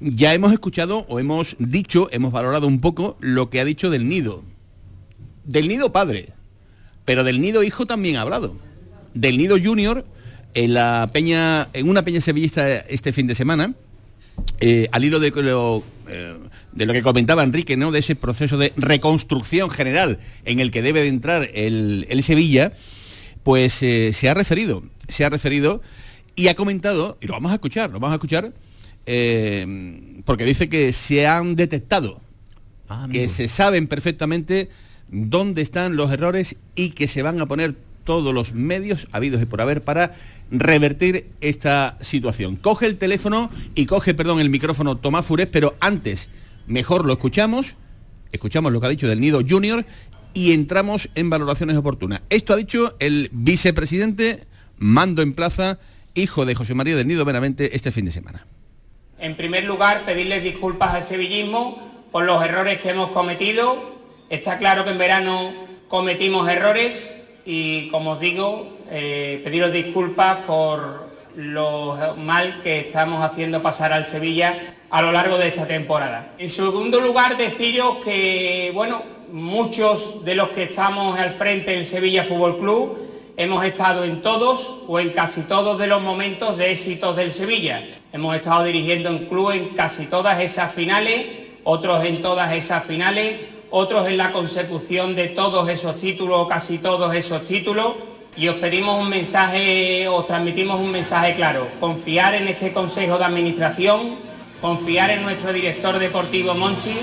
[0.00, 4.08] ya hemos escuchado o hemos dicho, hemos valorado un poco lo que ha dicho del
[4.08, 4.42] nido.
[5.44, 6.30] Del nido padre,
[7.04, 8.56] pero del nido hijo también ha hablado.
[9.14, 10.04] Del nido junior
[10.54, 13.74] en la peña, en una peña sevillista este fin de semana,
[14.60, 16.34] eh, al hilo de lo, eh,
[16.72, 17.92] de lo que comentaba Enrique, ¿no?
[17.92, 22.72] De ese proceso de reconstrucción general en el que debe de entrar el, el Sevilla,
[23.44, 25.80] pues se ha referido, se ha referido
[26.36, 28.52] y ha comentado, y lo vamos a escuchar, lo vamos a escuchar,
[29.06, 32.20] eh, porque dice que se han detectado,
[33.10, 34.68] que se saben perfectamente
[35.08, 39.46] dónde están los errores y que se van a poner todos los medios habidos y
[39.46, 40.14] por haber para
[40.50, 42.56] revertir esta situación.
[42.56, 46.28] Coge el teléfono y coge, perdón, el micrófono Tomás Fures, pero antes,
[46.66, 47.76] mejor lo escuchamos,
[48.30, 49.84] escuchamos lo que ha dicho del Nido Junior
[50.34, 52.22] y entramos en valoraciones oportunas.
[52.30, 54.44] Esto ha dicho el vicepresidente
[54.78, 55.78] Mando en Plaza,
[56.16, 58.46] hijo de José María del Nido Benavente, este fin de semana.
[59.18, 63.96] En primer lugar, pedirles disculpas al sevillismo por los errores que hemos cometido.
[64.28, 65.52] Está claro que en verano
[65.88, 73.62] cometimos errores y, como os digo, eh, pediros disculpas por lo mal que estamos haciendo
[73.62, 76.34] pasar al Sevilla a lo largo de esta temporada.
[76.38, 79.02] En segundo lugar, deciros que, bueno,
[79.32, 83.05] muchos de los que estamos al frente del Sevilla Fútbol Club
[83.36, 87.82] hemos estado en todos o en casi todos de los momentos de éxitos del Sevilla.
[88.12, 91.26] Hemos estado dirigiendo en club en casi todas esas finales,
[91.64, 96.78] otros en todas esas finales, otros en la consecución de todos esos títulos o casi
[96.78, 97.94] todos esos títulos.
[98.38, 101.68] Y os pedimos un mensaje, os transmitimos un mensaje claro.
[101.78, 104.16] Confiar en este Consejo de Administración,
[104.60, 106.96] confiar en nuestro director deportivo Monchi,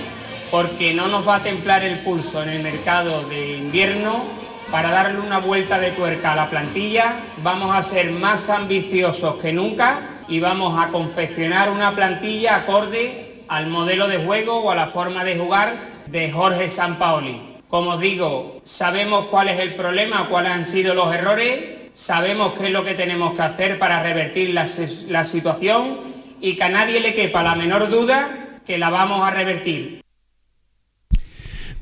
[0.49, 4.42] porque no nos va a templar el pulso en el mercado de invierno
[4.73, 7.17] para darle una vuelta de tuerca a la plantilla.
[7.43, 13.67] Vamos a ser más ambiciosos que nunca y vamos a confeccionar una plantilla acorde al
[13.67, 15.75] modelo de juego o a la forma de jugar
[16.07, 17.39] de Jorge Sampaoli.
[17.67, 22.65] Como os digo, sabemos cuál es el problema, cuáles han sido los errores, sabemos qué
[22.65, 24.67] es lo que tenemos que hacer para revertir la,
[25.07, 25.99] la situación
[26.41, 30.02] y que a nadie le quepa la menor duda que la vamos a revertir.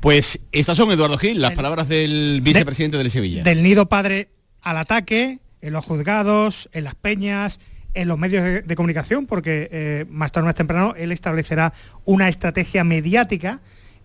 [0.02, 3.44] Pues estas son, Eduardo Gil, las palabras del vicepresidente del Sevilla.
[3.44, 7.60] Del nido padre al ataque, en los juzgados, en las peñas,
[7.94, 11.72] en los medios de, de comunicación, porque eh, más tarde o más temprano él establecerá
[12.04, 13.60] una estrategia mediática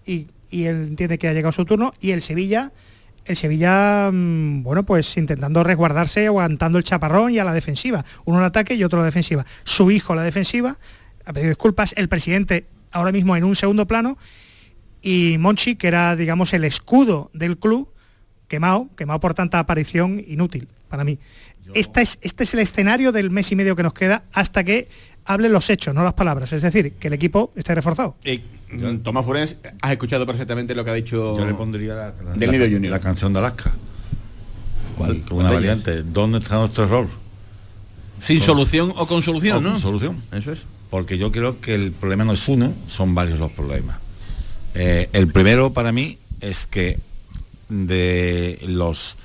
[0.06, 2.74] y, y él entiende que ha llegado su turno y el Sevilla,
[3.26, 8.06] el Sevilla, mm, bueno, pues intentando resguardarse, aguantando el chaparrón y a la defensiva.
[8.24, 9.48] Uno al ataque y otro a la defensiva.
[9.64, 10.78] Su hijo a la defensiva,
[11.26, 14.20] ha pedido disculpas, el presidente ahora mismo en un segundo plano
[15.08, 17.88] y Monchi, que era, digamos, el escudo del club,
[18.50, 21.18] quemado, quemado por tanta aparición inútil para mí.
[21.74, 24.88] Esta es, este es el escenario del mes y medio que nos queda hasta que
[25.26, 26.52] hablen los hechos, no las palabras.
[26.52, 28.16] Es decir, que el equipo esté reforzado.
[28.26, 28.42] Eh,
[29.04, 32.52] Tomás Furens, has escuchado perfectamente lo que ha dicho Yo le pondría la, la- del
[32.60, 32.92] la- Junior.
[32.92, 33.72] la canción de Alaska.
[34.98, 35.22] ¿Cuál?
[35.24, 36.04] Con una variante.
[36.04, 37.08] ¿Dónde está nuestro error?
[38.20, 39.72] Sin solución o con solución, o ¿no?
[39.74, 40.22] con solución.
[40.34, 40.64] Eso es.
[40.90, 44.00] Porque yo creo que el problema no es uno, son varios los problemas.
[44.80, 47.00] Eh, el primero para mí es que
[47.70, 49.18] de los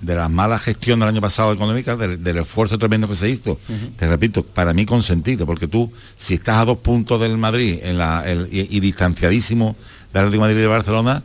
[0.00, 3.60] de la mala gestión del año pasado económica, del, del esfuerzo tremendo que se hizo,
[3.98, 7.98] te repito, para mí consentido, porque tú, si estás a dos puntos del Madrid en
[7.98, 9.76] la, el- y, y distanciadísimo
[10.14, 11.22] del Atlético de Madrid y de Barcelona,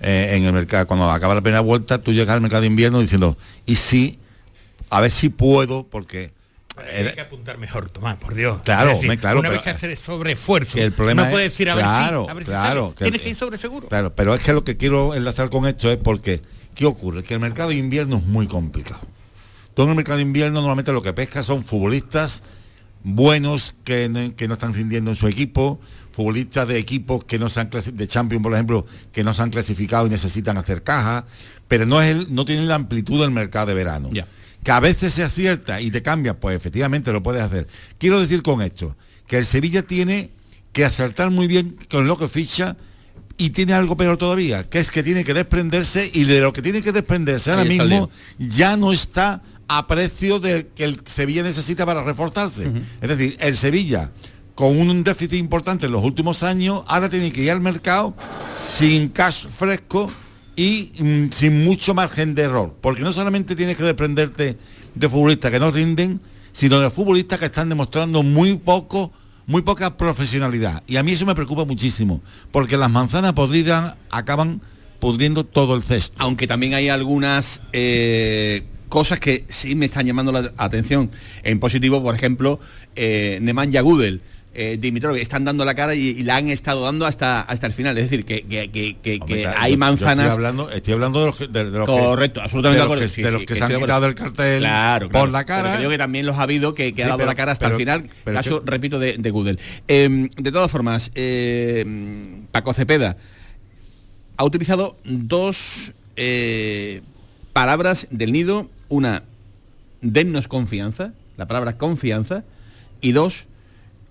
[0.00, 2.98] eh, en el mercado, cuando acaba la primera vuelta, tú llegas al mercado de invierno
[3.00, 4.18] diciendo, y sí,
[4.90, 6.32] a ver si puedo, porque
[6.76, 8.60] Hay que apuntar mejor, Tomás, por Dios.
[8.64, 10.78] Claro, decir, me- claro, Una pero- vez que hacer sobreesfuerzo.
[10.78, 12.94] el problema no es- puede decir a ver claro, si, a ver si claro, sale.
[12.96, 13.88] que- Tienes que ir sobre seguro.
[13.88, 16.42] Claro, pero es que lo que quiero enlazar con esto es porque,
[16.74, 17.22] ¿qué ocurre?
[17.22, 19.00] Que el mercado de invierno es muy complicado.
[19.74, 22.42] Tú en el mercado de invierno normalmente lo que pesca son futbolistas
[23.02, 27.48] buenos que no, que no están rindiendo en su equipo, futbolistas de equipos que no
[27.48, 31.24] se han de Champions, por ejemplo, que no se han clasificado y necesitan hacer caja,
[31.68, 34.10] pero no es el, no tienen la amplitud del mercado de verano.
[34.66, 37.68] Que a veces se acierta y te cambia, pues efectivamente lo puedes hacer.
[37.98, 38.96] Quiero decir con esto,
[39.28, 40.32] que el Sevilla tiene
[40.72, 42.76] que acertar muy bien con lo que ficha
[43.38, 46.62] y tiene algo peor todavía, que es que tiene que desprenderse y de lo que
[46.62, 51.86] tiene que desprenderse ahora mismo ya no está a precio de que el Sevilla necesita
[51.86, 52.68] para reforzarse.
[53.00, 54.10] Es decir, el Sevilla
[54.56, 58.16] con un déficit importante en los últimos años, ahora tiene que ir al mercado
[58.58, 60.10] sin cash fresco
[60.56, 62.74] y mm, sin mucho margen de error.
[62.80, 64.56] Porque no solamente tienes que desprenderte
[64.94, 66.20] de futbolistas que no rinden,
[66.52, 69.12] sino de futbolistas que están demostrando muy poco,
[69.46, 70.82] muy poca profesionalidad.
[70.86, 74.62] Y a mí eso me preocupa muchísimo, porque las manzanas podridas acaban
[74.98, 76.16] pudriendo todo el cesto.
[76.18, 81.10] Aunque también hay algunas eh, cosas que sí me están llamando la atención
[81.42, 82.58] en positivo, por ejemplo,
[82.94, 84.22] eh, Nemanja Gudel.
[84.58, 87.74] Eh, Dimitrov están dando la cara y, y la han estado dando hasta hasta el
[87.74, 87.98] final.
[87.98, 88.70] Es decir que, que-
[89.02, 91.78] que- Hombre, hay yo- yo manzanas Estoy hablando, estoy hablando de los que, de, de
[91.78, 93.58] los que- correcto absolutamente de de los acuerdo que, sí, de los sí, que que
[93.58, 95.76] se han quitado del cartel claro, por la cara.
[95.76, 97.80] digo que también los ha habido que, ha dado pero- la cara hasta pero- el
[97.82, 101.84] final pero caso repito de, de Gudel Eh, de todas formas eh,
[102.50, 103.16] Paco Cepeda
[104.38, 107.02] ha utilizado dos eh,
[107.52, 109.22] palabras del nido una
[110.00, 112.44] dennos confianza la palabra confianza
[113.02, 113.46] y dos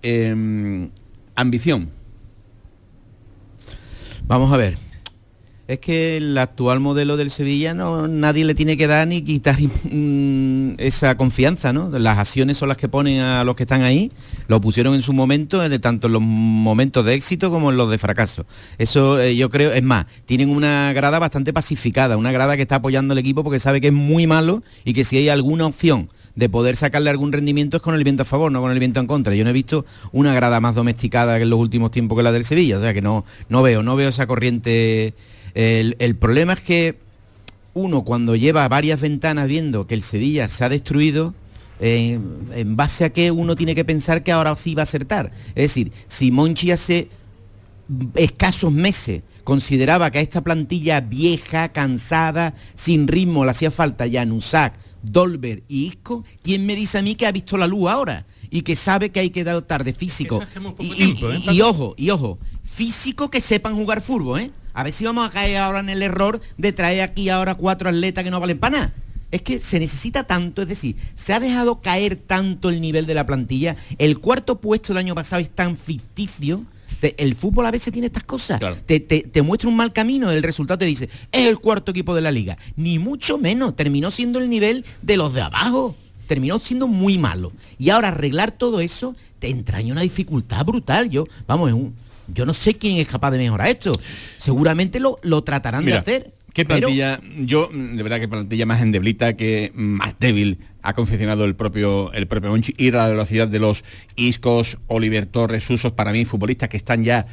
[0.02, 0.88] eh,
[1.34, 1.90] ambición
[4.26, 4.76] Vamos a ver.
[5.68, 9.56] Es que el actual modelo del Sevilla no nadie le tiene que dar ni quitar
[9.60, 11.90] mm, esa confianza, ¿no?
[11.90, 14.12] Las acciones son las que ponen a los que están ahí,
[14.46, 17.90] lo pusieron en su momento, de tanto en los momentos de éxito como en los
[17.90, 18.46] de fracaso.
[18.78, 22.76] Eso eh, yo creo, es más, tienen una grada bastante pacificada, una grada que está
[22.76, 26.08] apoyando al equipo porque sabe que es muy malo y que si hay alguna opción
[26.36, 29.00] de poder sacarle algún rendimiento es con el viento a favor, no con el viento
[29.00, 29.34] en contra.
[29.34, 32.44] Yo no he visto una grada más domesticada en los últimos tiempos que la del
[32.44, 35.14] Sevilla, o sea que no, no veo, no veo esa corriente.
[35.54, 36.98] El, problema es que
[37.72, 41.34] uno cuando lleva varias ventanas viendo que el Sevilla se ha destruido,
[41.80, 42.18] eh,
[42.54, 45.32] en base a qué uno tiene que pensar que ahora sí va a acertar.
[45.54, 47.08] Es decir, si Monchi hace
[48.14, 54.26] escasos meses consideraba que a esta plantilla vieja, cansada, sin ritmo, le hacía falta ya
[54.26, 54.74] Nusak,
[55.10, 58.26] Dolber y Isco, ¿quién me dice a mí que ha visto la luz ahora?
[58.50, 60.40] Y que sabe que hay que dotar de físico.
[60.78, 64.50] Y, tiempo, ¿eh, y ojo, y ojo, físico que sepan jugar fútbol, ¿eh?
[64.74, 67.88] A ver si vamos a caer ahora en el error de traer aquí ahora cuatro
[67.88, 68.94] atletas que no valen para nada.
[69.30, 73.14] Es que se necesita tanto, es decir, se ha dejado caer tanto el nivel de
[73.14, 73.76] la plantilla.
[73.98, 76.64] El cuarto puesto del año pasado es tan ficticio.
[77.00, 78.60] Te- el fútbol a veces tiene estas cosas.
[78.86, 82.14] Te, te- te muestra un mal camino, el resultado te dice, es el cuarto equipo
[82.14, 82.56] de la liga.
[82.76, 85.94] Ni mucho menos, terminó siendo el nivel de los de abajo.
[86.26, 87.52] Terminó siendo muy malo.
[87.78, 91.08] Y ahora arreglar todo eso te entraña una dificultad brutal.
[91.10, 91.94] Yo, vamos, un-
[92.34, 93.92] yo no sé quién es capaz de mejorar esto.
[94.38, 96.32] Seguramente lo, lo tratarán Mira, de hacer.
[96.52, 97.20] ¿Qué pero- plantilla?
[97.44, 102.28] Yo, de verdad, que plantilla más endeblita, que más débil ha confeccionado el propio el
[102.28, 102.72] propio Monchi.
[102.78, 103.82] Ir a la velocidad de los
[104.14, 107.26] Iscos, Oliver Torres, Usos, para mí, futbolistas que están ya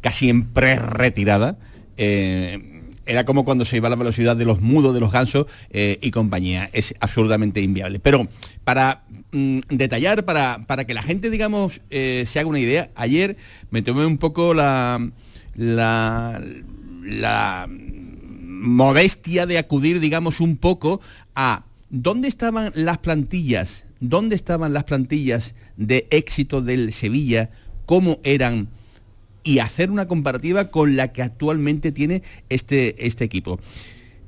[0.00, 1.58] casi en pre-retirada.
[1.96, 5.46] Eh, era como cuando se iba a la velocidad de los mudos, de los gansos
[5.70, 6.70] eh, y compañía.
[6.72, 7.98] Es absolutamente inviable.
[7.98, 8.28] Pero
[8.62, 9.02] para
[9.32, 13.36] mm, detallar, para, para que la gente, digamos, eh, se haga una idea, ayer
[13.70, 15.04] me tomé un poco la,
[15.56, 16.40] la
[17.68, 21.00] modestia de acudir, digamos, un poco
[21.34, 27.50] a dónde estaban las plantillas, dónde estaban las plantillas de éxito del Sevilla,
[27.86, 28.68] cómo eran
[29.42, 33.58] y hacer una comparativa con la que actualmente tiene este, este equipo.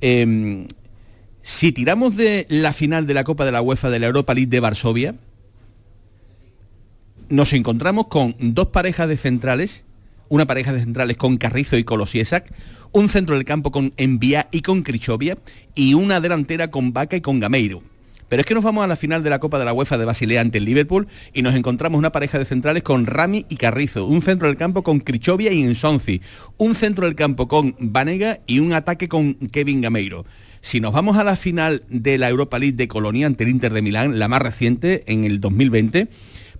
[0.01, 0.67] Em,
[1.41, 4.49] si tiramos de la final de la Copa de la UEFA de la Europa League
[4.49, 5.15] de Varsovia,
[7.29, 9.83] nos encontramos con dos parejas de centrales,
[10.29, 12.51] una pareja de centrales con Carrizo y Kolosiesak,
[12.93, 15.37] un centro del campo con Envía y con Krichovia
[15.75, 17.81] y una delantera con Vaca y con Gameiro.
[18.29, 20.05] Pero es que nos vamos a la final de la Copa de la UEFA de
[20.05, 24.05] Basilea ante el Liverpool y nos encontramos una pareja de centrales con Rami y Carrizo,
[24.05, 26.21] un centro del campo con Krichovia y Insonzi,
[26.57, 30.25] un centro del campo con Vanega y un ataque con Kevin Gameiro.
[30.61, 33.73] Si nos vamos a la final de la Europa League de Colonia ante el Inter
[33.73, 36.07] de Milán, la más reciente, en el 2020,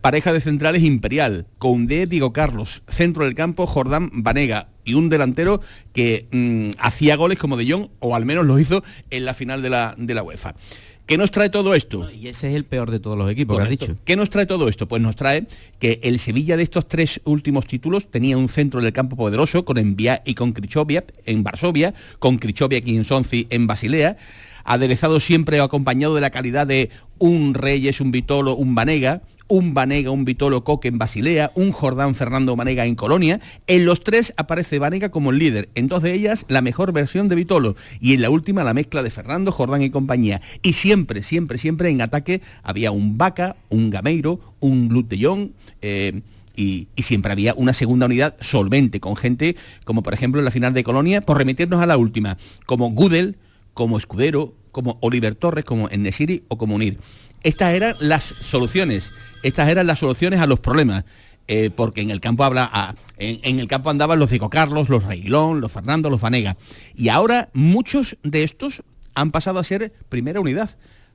[0.04, 5.62] pareja de centrales imperial, Koundé, Diego Carlos, centro del campo, Jordán Vanega y un delantero
[5.94, 9.62] que mm, hacía goles como De Jong, o al menos lo hizo en la final
[9.62, 10.56] de la, de la UEFA.
[11.06, 12.12] ¿Qué nos trae todo esto?
[12.12, 13.96] Y ese es el peor de todos los equipos que has dicho.
[14.04, 14.90] ¿Qué nos trae todo esto?
[14.90, 15.48] Pues nos trae
[15.80, 19.78] que el Sevilla de estos tres últimos títulos tenía un centro del campo poderoso con
[19.78, 24.18] Envía y con Krichovia en Varsovia, con Krichovia y Insonzi en Basilea,
[24.66, 26.90] aderezado siempre o acompañado de la calidad de
[27.20, 32.16] un Reyes, un Vitolo, un Vanega, un Vanega, un Vitolo Coque en Basilea, un Jordán
[32.16, 33.40] Fernando Vanega en Colonia.
[33.68, 35.70] En los tres aparece Vanega como el líder.
[35.76, 39.04] En dos de ellas la mejor versión de Vitolo y en la última la mezcla
[39.04, 40.42] de Fernando, Jordán y compañía.
[40.62, 44.90] Y siempre, siempre, siempre en ataque había un Vaca, un Gameiro, un
[45.20, 46.22] Jong, eh,
[46.56, 50.52] y, y siempre había una segunda unidad solvente con gente como por ejemplo en la
[50.52, 53.38] final de Colonia, por remitirnos a la última, como Gudel,
[53.74, 57.00] como Escudero, como Oliver Torres, como Enesiri o como Unir.
[57.44, 59.12] Estas eran las soluciones,
[59.44, 61.04] estas eran las soluciones a los problemas.
[61.50, 64.88] eh, porque en el campo habla a- en, en el campo andaban los Diego Carlos,
[64.88, 66.56] los Reguilón, los Fernando, los Vanega.
[66.96, 68.82] Y ahora muchos de estos
[69.14, 70.70] han pasado a ser primera unidad.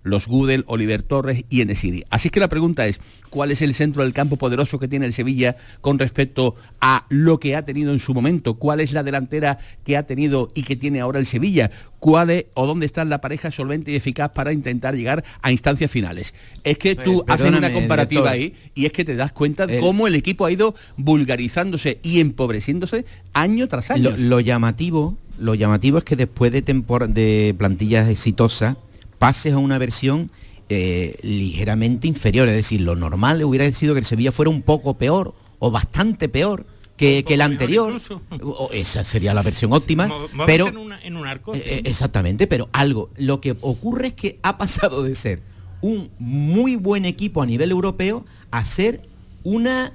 [0.05, 2.05] Los Gudel, Oliver Torres y Enesiri.
[2.09, 5.13] Así que la pregunta es, ¿cuál es el centro del campo poderoso que tiene el
[5.13, 8.55] Sevilla con respecto a lo que ha tenido en su momento?
[8.55, 11.71] ¿Cuál es la delantera que ha tenido y que tiene ahora el Sevilla?
[11.99, 15.91] ¿Cuál es o dónde está la pareja solvente y eficaz para intentar llegar a instancias
[15.91, 16.33] finales?
[16.65, 19.75] Es que tú Pues, haces una comparativa ahí y es que te das cuenta de
[19.77, 24.11] El- cómo el equipo ha ido vulgarizándose y empobreciéndose año tras año.
[24.11, 28.77] Lo, lo llamativo, lo llamativo es que después de, de plantillas exitosas
[29.19, 30.31] pases a una versión
[30.69, 32.49] eh, ligeramente inferior.
[32.49, 36.29] Es decir, lo normal hubiera sido que el Sevilla fuera un poco peor o bastante
[36.29, 36.67] peor
[36.97, 38.01] que, que el anterior.
[38.43, 40.11] O esa sería la versión óptima.
[40.47, 41.55] Pero en, una- en un arco.
[41.55, 43.11] eh, eh, exactamente, pero algo.
[43.17, 45.41] Lo que ocurre es que ha pasado de ser
[45.81, 49.03] un muy buen equipo a nivel europeo a ser
[49.45, 49.93] una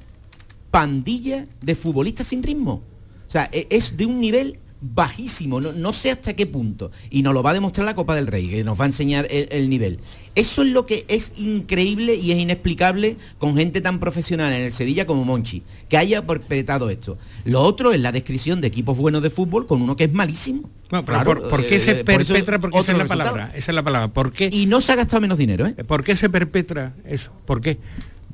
[0.71, 2.81] pandilla de futbolistas sin ritmo.
[3.27, 6.91] O sea, e- es de un nivel bajísimo, no, no sé hasta qué punto.
[7.09, 9.27] Y nos lo va a demostrar la Copa del Rey, que nos va a enseñar
[9.29, 9.99] el, el nivel.
[10.35, 14.71] Eso es lo que es increíble y es inexplicable con gente tan profesional en el
[14.71, 17.17] Sevilla como Monchi, que haya perpetrado esto.
[17.45, 20.69] Lo otro es la descripción de equipos buenos de fútbol con uno que es malísimo.
[20.91, 22.59] No, pero Claro, por, ¿por qué eh, se por eso perpetra?
[22.59, 23.51] Porque esa es la palabra.
[23.55, 24.13] Esa es la palabra.
[24.13, 24.49] ¿Por qué?
[24.51, 25.73] Y no se ha gastado menos dinero, ¿eh?
[25.73, 27.31] ¿Por qué se perpetra eso?
[27.45, 27.77] ¿Por qué?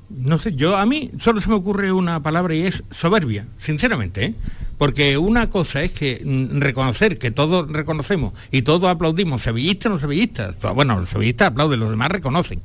[0.09, 4.25] No sé, yo a mí solo se me ocurre una palabra y es soberbia, sinceramente,
[4.25, 4.35] ¿eh?
[4.77, 9.89] Porque una cosa es que mm, reconocer que todos reconocemos y todos aplaudimos, sevillistas o
[9.89, 12.61] no sevillistas, bueno, los sevillistas aplauden, los demás reconocen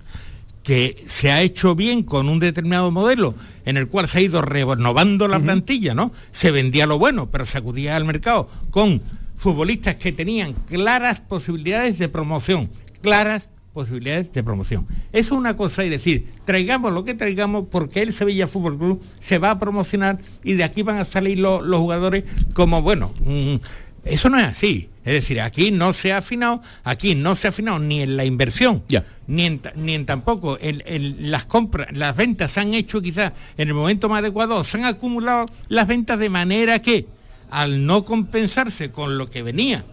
[0.64, 3.34] que se ha hecho bien con un determinado modelo
[3.66, 6.10] en el cual se ha ido renovando la plantilla, ¿no?
[6.30, 9.02] Se vendía lo bueno, pero se acudía al mercado con
[9.36, 12.70] futbolistas que tenían claras posibilidades de promoción,
[13.02, 14.86] claras posibilidades de promoción.
[15.12, 19.02] Eso es una cosa y decir, traigamos lo que traigamos porque el Sevilla Fútbol Club
[19.18, 23.12] se va a promocionar y de aquí van a salir lo- los jugadores como, bueno,
[23.24, 23.56] mm,
[24.04, 24.88] eso no es así.
[25.04, 28.24] Es decir, aquí no se ha afinado, aquí no se ha afinado ni en la
[28.24, 28.82] inversión,
[29.26, 33.32] ni, en, ni en tampoco en, en las compras, las ventas se han hecho quizás
[33.58, 37.06] en el momento más adecuado, se han acumulado las ventas de manera que
[37.50, 39.84] al no compensarse con lo que venía,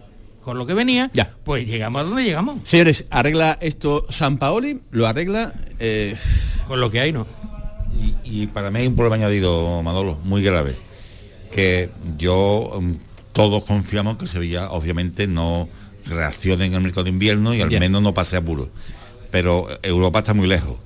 [0.42, 1.10] con lo que venía,
[1.44, 2.58] pues llegamos a donde llegamos.
[2.64, 6.16] Señores, arregla esto San Paoli, lo arregla eh,
[6.68, 7.26] con lo que hay, ¿no?
[8.24, 10.74] Y, y para mí hay un problema añadido, Manolo, muy grave,
[11.52, 12.92] que yo mm,
[13.32, 15.68] todos confiamos que Sevilla obviamente no
[16.06, 17.78] reaccione en el mercado de invierno y al Ya.
[17.78, 18.70] menos no pase apuro.
[19.30, 20.76] Pero Europa está muy lejos.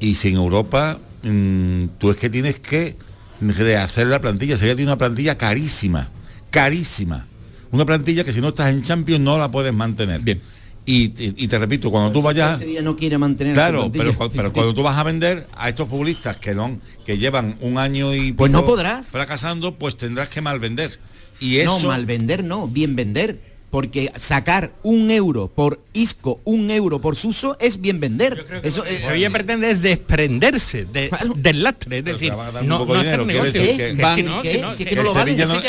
[0.00, 2.96] Y sin Europa, mm, tú es que tienes que
[3.40, 4.56] rehacer la plantilla.
[4.56, 6.10] Sevilla tiene una plantilla carísima,
[6.50, 7.26] carísima.
[7.74, 10.20] Una plantilla que si no estás en Champions no la puedes mantener.
[10.20, 10.40] Bien.
[10.86, 12.58] Y, y- y te repito, cuando tú vayas...
[12.58, 16.36] Sevilla no quiere mantener Claro, pero, pero cuando tú vas a vender a estos futbolistas
[16.36, 19.06] que no, que llevan un año y Pues no podrás.
[19.08, 21.00] fracasando, pues tendrás que mal vender.
[21.40, 23.53] Y eso No, mal vender no, bien vender.
[23.74, 28.46] Porque sacar un euro por Isco, un euro por Suso, es bien vender.
[28.62, 33.52] Eso es- Sevilla pretende es desprenderse de- del lastre, es decir, no, no hacer negocio.
[33.52, 33.96] Que que que el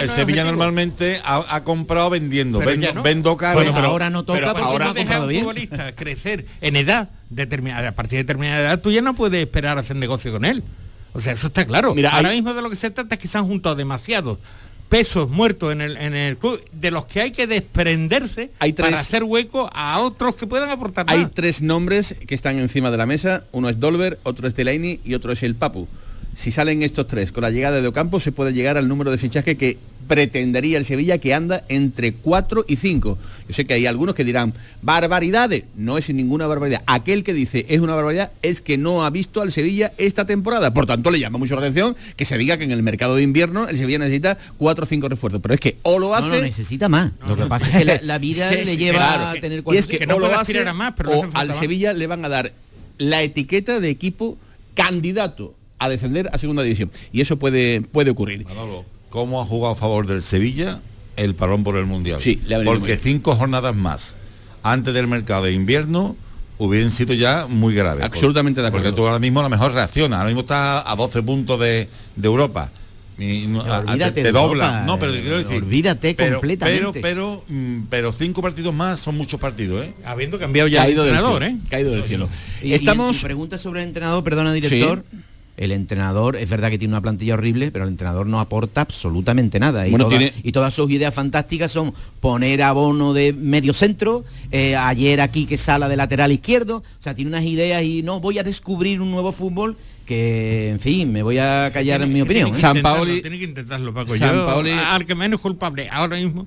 [0.09, 3.01] Sevilla, que que normalmente ha, ha comprado vendiendo, Pero vendo, no.
[3.01, 3.55] vendo caro.
[3.55, 5.41] Bueno, pero ahora no toca pero porque ahora no ha deja un bien.
[5.41, 9.79] futbolista crecer en edad determinada, a partir de determinada edad, tú ya no puedes esperar
[9.79, 10.61] a hacer negocio con él.
[11.13, 11.95] O sea, eso está claro.
[11.95, 14.37] Mira, ahora hay- mismo de lo que se trata es que se han juntado demasiados
[14.95, 18.89] pesos muertos en el, en el club de los que hay que desprenderse Hay tres-
[18.91, 21.13] para hacer hueco a otros que puedan aportar más.
[21.15, 23.43] Hay tres nombres que están encima de la mesa.
[23.51, 25.89] Uno es Dolber, otro es Delaney y otro es el Papu.
[26.37, 29.17] Si salen estos tres con la llegada de Ocampo se puede llegar al número de
[29.17, 29.77] fichaje que
[30.07, 33.17] pretendería el Sevilla que anda entre 4 y 5.
[33.47, 35.65] Yo sé que hay algunos que dirán, barbaridades.
[35.75, 36.83] No es ninguna barbaridad.
[36.87, 40.73] Aquel que dice es una barbaridad es que no ha visto al Sevilla esta temporada.
[40.73, 43.23] Por tanto, le llama mucho la atención que se diga que en el mercado de
[43.23, 45.41] invierno el Sevilla necesita 4 o 5 refuerzos.
[45.41, 46.27] Pero es que o lo hace...
[46.27, 47.11] No, no, necesita más.
[47.27, 49.37] Lo que pasa es que la, la vida le lleva claro.
[49.37, 51.49] a tener y es que, que no o lo hace, a más, pero o al
[51.49, 51.57] más.
[51.57, 52.51] Sevilla le van a dar
[52.97, 54.37] la etiqueta de equipo
[54.73, 58.85] candidato a descender a segunda división y eso puede puede ocurrir Manolo,
[59.15, 60.81] ¿cómo ha jugado a favor del Sevilla
[61.15, 62.19] el parón por el Mundial?
[62.21, 64.17] Sí, le Porque cinco jornadas más
[64.61, 66.17] antes del mercado de invierno
[66.57, 68.03] hubieran sido ya muy graves.
[68.03, 68.83] Absolutamente de acuerdo.
[68.87, 71.87] Porque tú ahora mismo a lo mejor reaccionas, ahora mismo estás a 12 puntos de,
[72.17, 72.69] de Europa.
[73.17, 74.65] Y no- a- te, te dobla.
[74.65, 75.63] Europa, No, pero te eh, quiero decir.
[75.63, 76.99] olvídate pero, completamente.
[76.99, 79.93] Pero, pero, mm, pero cinco partidos más son muchos partidos, ¿eh?
[80.03, 81.69] Habiendo cambiado ya caído el del entrenador, cielo, ¿eh?
[81.69, 82.27] caído del cielo
[82.61, 85.05] Y- y- estamos y pregunta sobre el entrenador, perdona director.
[85.57, 89.57] El entrenador, es verdad que tiene una plantilla horrible, pero el entrenador no aporta absolutamente
[89.59, 89.87] nada.
[89.87, 93.73] Y, Bueno, todas, tiene- y todas sus ideas fantásticas son poner a Bono de medio
[93.73, 98.03] centro, eh, ayer aquí que sala de lateral izquierdo, o sea, tiene unas ideas y
[98.03, 102.11] no, voy a descubrir un nuevo fútbol que, en fin, me voy a callar en
[102.13, 102.49] mi opinión.
[102.49, 102.53] ¿eh?
[102.53, 104.15] San Paoli- Tiene que intentarlo, Paco.
[104.15, 106.45] San Yo, Paoli- al que menos culpable ahora mismo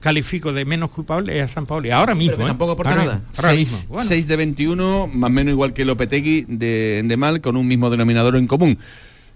[0.00, 1.90] califico de menos culpable es a San Paoli.
[1.90, 2.44] Ahora mismo.
[2.44, 2.46] ¿eh?
[2.46, 3.14] tampoco aporta Ahora nada.
[3.16, 3.94] mismo, ahora 6, mismo.
[3.94, 4.10] Bueno.
[4.10, 8.36] de 21 más o menos igual que Lopetegui de, de mal con un mismo denominador
[8.36, 8.78] en común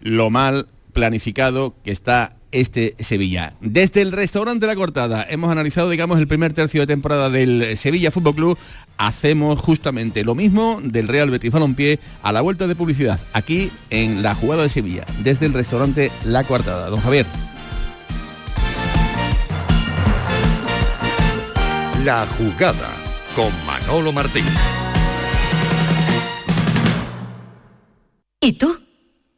[0.00, 3.54] lo mal planificado que está este Sevilla.
[3.60, 8.10] Desde el restaurante La Cortada hemos analizado, digamos, el primer tercio de temporada del Sevilla
[8.10, 8.58] Fútbol Club.
[8.98, 14.22] Hacemos justamente lo mismo del Real Betis Balompié a la vuelta de publicidad, aquí en
[14.22, 16.90] la jugada de Sevilla, desde el restaurante La Coartada.
[16.90, 17.26] Don Javier.
[22.04, 22.88] La jugada
[23.36, 24.44] con Manolo Martín.
[28.40, 28.81] ¿Y tú?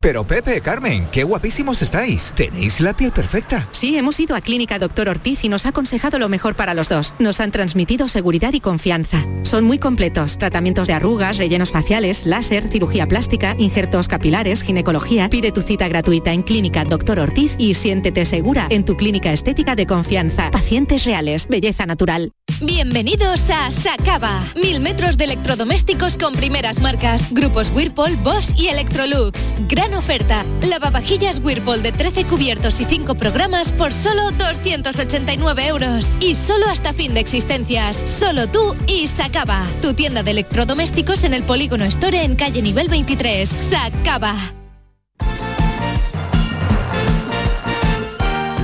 [0.00, 2.32] Pero Pepe, Carmen, qué guapísimos estáis.
[2.36, 3.68] Tenéis la piel perfecta.
[3.72, 6.88] Sí, hemos ido a Clínica Doctor Ortiz y nos ha aconsejado lo mejor para los
[6.88, 7.16] dos.
[7.18, 9.26] Nos han transmitido seguridad y confianza.
[9.42, 10.38] Son muy completos.
[10.38, 15.28] Tratamientos de arrugas, rellenos faciales, láser, cirugía plástica, injertos capilares, ginecología.
[15.30, 19.74] Pide tu cita gratuita en Clínica Doctor Ortiz y siéntete segura en tu clínica estética
[19.74, 20.52] de confianza.
[20.52, 22.30] Pacientes reales, belleza natural.
[22.62, 24.44] Bienvenidos a Sacaba.
[24.54, 27.32] Mil metros de electrodomésticos con primeras marcas.
[27.32, 29.56] Grupos Whirlpool, Bosch y Electrolux.
[29.68, 30.44] Gran oferta.
[30.62, 36.10] Lavavajillas Whirlpool de 13 cubiertos y 5 programas por solo 289 euros.
[36.20, 38.02] Y solo hasta fin de existencias.
[38.06, 39.66] Solo tú y Sacaba.
[39.80, 43.48] Tu tienda de electrodomésticos en el Polígono Store en calle nivel 23.
[43.48, 44.34] Sacaba.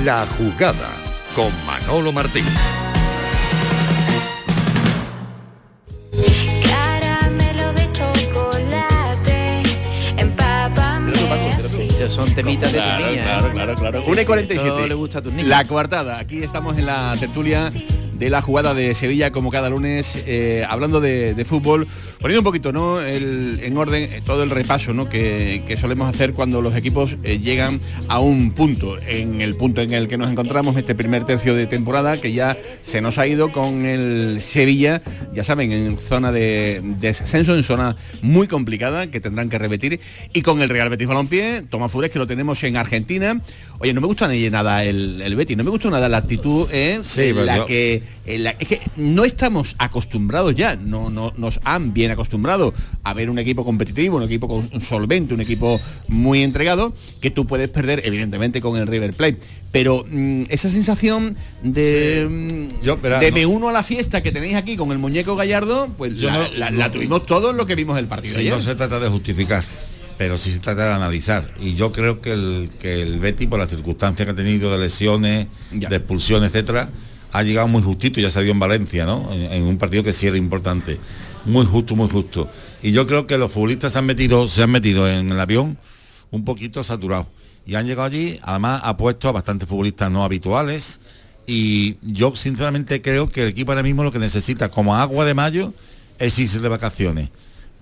[0.04, 0.90] La jugada
[1.34, 2.44] con Manolo Martín.
[12.32, 13.22] Temitas de Claro, tu niña.
[13.24, 13.98] claro, claro, claro.
[14.02, 14.68] Sí, 1 y sí, 47.
[14.68, 15.48] esto le gusta a tus niños.
[15.48, 16.18] La coartada.
[16.18, 17.70] Aquí estamos en la tertulia
[18.18, 21.86] de la jugada de Sevilla, como cada lunes, eh, hablando de, de fútbol,
[22.20, 23.00] poniendo un poquito ¿no?
[23.00, 25.08] El- en orden eh, todo el repaso ¿no?
[25.08, 29.80] que, que solemos hacer cuando los equipos eh, llegan a un punto, en el punto
[29.80, 33.26] en el que nos encontramos este primer tercio de temporada, que ya se nos ha
[33.26, 35.02] ido con el Sevilla,
[35.34, 40.00] ya saben, en zona de descenso, en zona muy complicada, que tendrán que repetir,
[40.32, 43.40] y con el Real Betis Balompié, Tomás Fures, que lo tenemos en Argentina.
[43.80, 46.68] Oye, no me gusta ni nada el, el Betis, no me gusta nada la actitud
[46.72, 47.00] ¿eh?
[47.02, 51.92] Sí, en la yo- que es que no estamos acostumbrados ya, no, no nos han
[51.92, 56.94] bien acostumbrado a ver un equipo competitivo, un equipo con- solvente, un equipo muy entregado,
[57.20, 59.38] que tú puedes perder evidentemente con el River Plate.
[59.72, 64.30] Pero mm, esa sensación de, mm, verá, de no- me uno a la fiesta que
[64.32, 67.54] tenéis aquí con el muñeco Gallardo, pues Yo la, no- la- no- la tuvimos todos
[67.54, 68.52] lo que vimos el partido Sí, ayer.
[68.54, 69.64] no se trata de justificar,
[70.16, 71.52] pero sí se trata de analizar.
[71.60, 74.78] Y yo creo que el, que el Betty, por las circunstancias que ha tenido de
[74.78, 76.88] lesiones, de expulsiones, etcétera,
[77.34, 79.28] ha llegado muy justito, ya se dio en Valencia, ¿no?
[79.32, 81.00] En, un partido que sí era importante.
[81.44, 82.48] Muy justo, muy justo.
[82.80, 85.76] Y yo creo que los futbolistas se han metido, se han metido en el avión
[86.30, 87.26] un poquito saturados.
[87.66, 91.00] Y han llegado allí, además ha puesto a bastantes futbolistas no habituales.
[91.44, 95.34] Y yo sinceramente creo que el equipo ahora mismo lo que necesita, como agua de
[95.34, 95.74] mayo,
[96.20, 97.30] es irse de vacaciones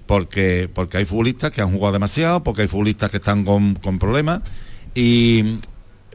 [0.07, 3.99] porque porque hay futbolistas que han jugado demasiado, porque hay futbolistas que están con, con
[3.99, 4.41] problemas
[4.95, 5.59] y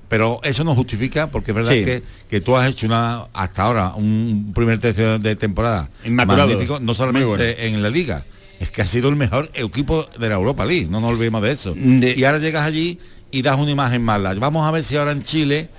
[0.10, 1.84] pero eso no justifica porque es verdad Sí.
[1.86, 6.48] que, que tú has hecho una hasta ahora un primer tercio de temporada Inmaculado.
[6.50, 7.44] magnífico, no solamente bueno.
[7.44, 8.26] en la liga,
[8.60, 11.52] es que ha sido el mejor equipo de la Europa League, no nos olvidemos de
[11.52, 11.76] eso.
[11.76, 13.00] Y ahora llegas allí
[13.32, 14.34] y das una imagen mala.
[14.36, 15.70] Vamos a ver si ahora en Chile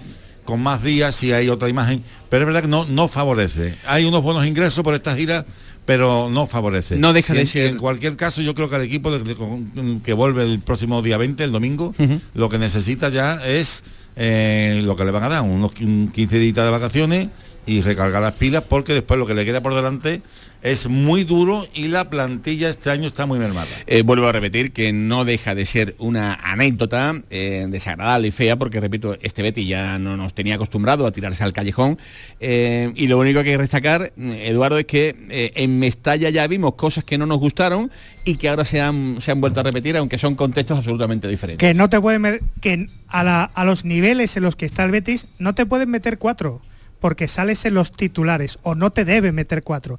[0.45, 3.74] con más días si hay otra imagen, pero es verdad que no, no favorece.
[3.87, 5.45] Hay unos buenos ingresos por esta gira,
[5.85, 6.97] pero no favorece.
[6.97, 9.35] No deja de en- ser- En cualquier caso, yo creo que el equipo de- de-
[9.37, 11.95] con- que vuelve el próximo día 20, el domingo,
[12.35, 13.83] lo que necesita ya es
[14.19, 17.29] eh, lo que le van a dar, unos quin- 15 días de vacaciones
[17.66, 20.23] y recargar las pilas, porque después lo que le queda por delante
[20.63, 23.69] es muy duro y la plantilla este año está muy mermada.
[23.87, 28.57] Eh, vuelvo a repetir que no deja de ser una anécdota eh, desagradable y fea,
[28.57, 31.99] porque repito, este Betty ya no nos tenía acostumbrado a tirarse al callejón.
[32.41, 36.31] eh, y lo único que hay que destacar, mm, Eduardo, es que eh, en Mestalla
[36.31, 37.91] ya vimos cosas que no nos gustaron
[38.25, 41.67] y que ahora se han, se han vuelto a repetir, aunque son contextos absolutamente diferentes.
[41.67, 44.85] Que no te pueden meter, que a, la- a los niveles en los que está
[44.85, 46.61] el Betis no te pueden meter cuatro,
[47.01, 49.99] porque sales en los titulares, o no te deben meter cuatro.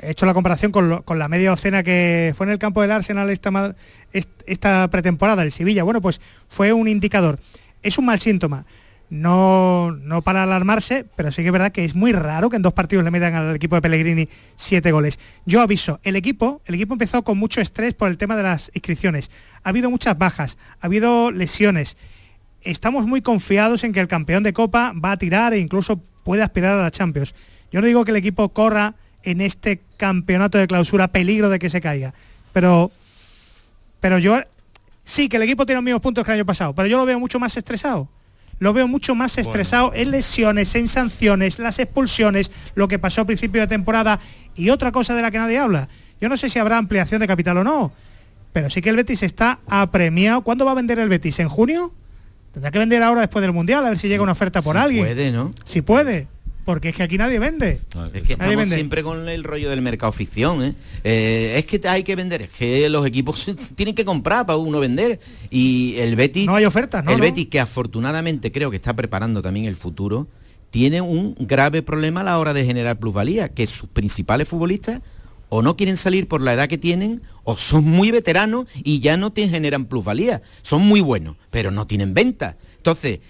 [0.00, 2.92] He hecho la comparación con, con la media docena que fue en el campo del
[2.92, 3.74] Arsenal esta,
[4.46, 5.82] esta pretemporada, el Sevilla.
[5.82, 7.40] Bueno, pues fue un indicador.
[7.82, 8.64] Es un mal síntoma.
[9.10, 12.62] No, no para alarmarse, pero sí que es verdad que es muy raro que en
[12.62, 14.26] dos partidos le metan al equipo de Pellegrini
[14.56, 15.18] siete goles.
[15.44, 18.70] Yo aviso, el equipo, el equipo empezó con mucho estrés por el tema de las
[18.72, 19.30] inscripciones.
[19.64, 21.98] Ha habido muchas bajas, ha habido lesiones.
[22.62, 26.42] Estamos muy confiados en que el campeón de Copa va a tirar e incluso puede
[26.42, 27.34] aspirar a la Champions.
[27.70, 31.70] Yo no digo que el equipo corra en este campeonato de clausura peligro de que
[31.70, 32.14] se caiga,
[32.52, 32.90] pero,
[34.00, 34.40] pero yo
[35.04, 37.06] sí que el equipo tiene los mismos puntos que el año pasado, pero yo lo
[37.06, 38.08] veo mucho más estresado.
[38.58, 43.24] Lo veo mucho más estresado en lesiones, en sanciones, las expulsiones, lo que pasó a
[43.24, 44.20] principio de temporada
[44.54, 45.88] y otra cosa de la que nadie habla.
[46.20, 47.90] Yo no sé si habrá ampliación de capital o no,
[48.52, 50.42] pero sí que el Betis está apremiado.
[50.42, 51.40] ¿Cuándo va a vender el Betis?
[51.40, 51.92] ¿En junio?
[52.52, 54.82] Tendrá que vender ahora después del Mundial, a ver si llega una oferta por si
[54.82, 55.06] alguien.
[55.06, 55.50] puede, ¿no?
[55.64, 56.28] Si puede,
[56.64, 57.80] porque es que aquí nadie vende.
[58.14, 58.74] Es que Nadie estamos vende.
[58.74, 60.74] siempre con el rollo del mercado ficción, ¿eh?
[61.04, 64.80] Eh, es que hay que vender, es que los equipos tienen que comprar para uno
[64.80, 65.20] vender.
[65.50, 66.46] Y el Betis...
[66.46, 67.10] No hay ofertas, ¿no?
[67.12, 67.24] El ¿no?
[67.24, 70.28] Betis, que afortunadamente creo que está preparando también el futuro,
[70.70, 75.00] tiene un grave problema a la hora de generar plusvalía, que sus principales futbolistas
[75.54, 79.18] o no quieren salir por la edad que tienen, o son muy veteranos y ya
[79.18, 80.40] no te generan plusvalía.
[80.62, 82.56] Son muy buenos, pero no tienen venta.
[82.78, 83.20] Entonces,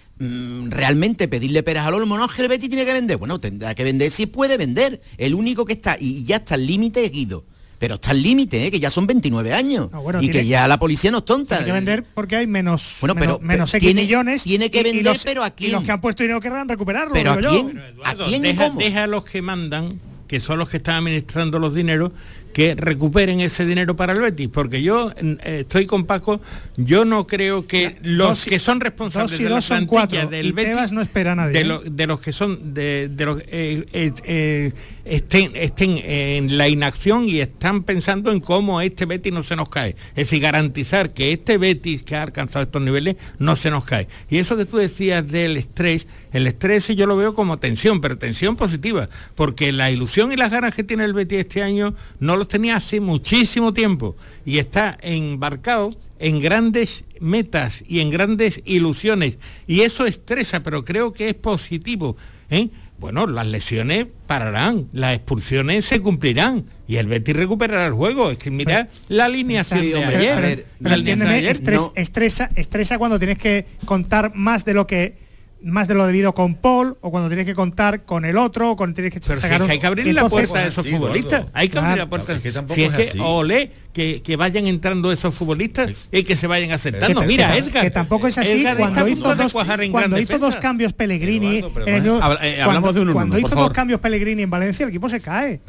[0.69, 3.17] realmente pedirle peras al olmo, no, es que el Betis tiene que vender.
[3.17, 5.01] Bueno, tendrá que vender si puede vender.
[5.19, 7.45] El único que está, y ya está al límite es Guido.
[7.79, 8.71] Pero está al límite, ¿eh?
[8.71, 9.91] que ya son 29 años.
[9.91, 11.57] bueno, y tiene- que ya la policía no es tonta.
[11.57, 14.43] Tiene que vender porque hay menos, Bueno, pero- menos, menos pero X tiene- millones.
[14.45, 15.73] tiene que y- y vender, los- pero ¿a Y quién?
[15.73, 17.13] los que han puesto dinero querrán recuperarlo.
[17.13, 17.65] Pero digo ¿a yo.
[17.65, 17.79] quién?
[17.79, 19.99] Eduardo, ¿A quién deja, deja a los que mandan,
[20.29, 22.13] que son los que están administrando los dineros,
[22.53, 26.41] que recuperen ese dinero para el Betis, porque yo eh, estoy con Paco,
[26.77, 30.53] yo no creo que los dos que son responsables de la son cuatro, del y
[30.53, 31.65] Betis, Tebas no espera a nadie, de, ¿eh?
[31.65, 33.85] lo- de los que son de, de los eh,
[34.25, 34.73] eh,
[35.05, 39.69] estén estén en la inacción y están pensando en cómo este Betis no se nos
[39.69, 43.85] cae, es decir, garantizar que este Betis que ha alcanzado estos niveles no se nos
[43.85, 44.07] cae.
[44.31, 48.17] Y eso que tú decías del estrés, el estrés yo lo veo como tensión, pero
[48.19, 52.37] tensión positiva, porque la ilusión y las ganas que tiene el Betis este año no
[52.43, 59.39] los tenía hace muchísimo tiempo y está embarcado en grandes metas y en grandes ilusiones
[59.69, 62.17] y eso estresa, pero creo que es positivo.
[62.51, 62.69] ¿eh?
[62.99, 68.31] Bueno, las lesiones pararán, las expulsiones se cumplirán y el Betis recuperará el juego.
[68.33, 70.33] Es que mira la alineación Sí, de hombre, ayer.
[70.33, 71.57] a ver, la Pero alineación de entiéndeme, ayer.
[71.57, 75.17] estres- No, estresa, estresa cuando tienes que contar más de lo que
[75.65, 78.77] más de lo debido con Paul o cuando tienes que contar con el otro o
[78.77, 81.47] cuando tienes que Pero si es que hay que abrir la puerta a esos futbolistas.
[81.53, 82.39] Hay que abrir la puerta.
[82.41, 87.21] Si es que ole, que, que vayan entrando esos futbolistas y que se vayan aceptando.
[87.21, 87.85] que, Mira, que- Edgar.
[87.85, 89.53] que tampoco es así Edgar cuando hizo dos
[89.91, 93.65] cuando hizo cambios Pellegrini el Habla- eh, hablamos cuando, de un uno, cuando hizo favor.
[93.67, 95.61] dos cambios Pellegrini en Valencia el equipo se cae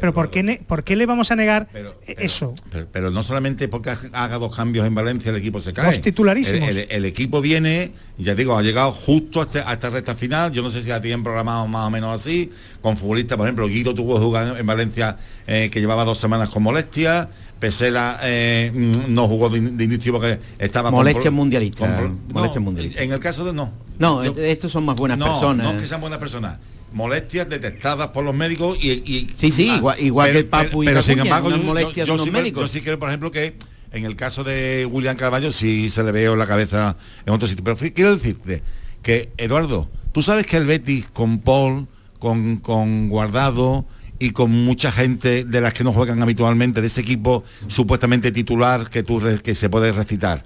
[0.00, 1.68] pero, ¿por, qué ne- por qué le vamos a negar
[2.06, 5.72] eso Pero, pero no solamente porque ha- haga dos cambios en Valencia el equipo se
[5.72, 5.86] cae.
[5.86, 6.68] Dos titularísimos.
[6.68, 10.14] El, el- el equipo viene, ya digo, ha llegado justo a, este- a esta recta
[10.14, 10.52] final.
[10.52, 12.50] Yo no sé si la tienen programado más o menos así.
[12.80, 15.16] Con futbolistas, por ejemplo, Guido tuvo que jugar en Valencia
[15.46, 17.28] eh, que llevaba dos semanas con molestia.
[17.72, 21.96] Pesela eh, mm, no jugó de, in- de inicio porque estaba con Molestias mundialistas, con
[22.26, 23.02] pro- molestias mundialistas.
[23.02, 23.72] En el caso de no.
[24.00, 25.64] No, Yo- estos son más buenas no, personas.
[25.64, 26.58] No es que sean buenas personas.
[26.92, 28.90] Molestias detectadas por los médicos y...
[28.90, 31.62] y- Sí, sí, Ah, igual- igual que el Papu y Pero sin embargo, yo, yo-
[31.62, 32.62] molestias yo de unos sí, creo- médicos.
[32.64, 33.54] yo sí creo, por ejemplo, que
[33.92, 37.62] en el caso de William Carballo sí se le veo la cabeza en otro sitio.
[37.62, 38.64] Pero quiero decirte
[39.04, 41.86] que, Eduardo, tú sabes que el Betis con Paul,
[42.18, 43.84] con, con Guardado
[44.24, 48.88] y con mucha gente de las que no juegan habitualmente, de ese equipo supuestamente titular
[48.88, 50.44] que, tú, que se puede recitar.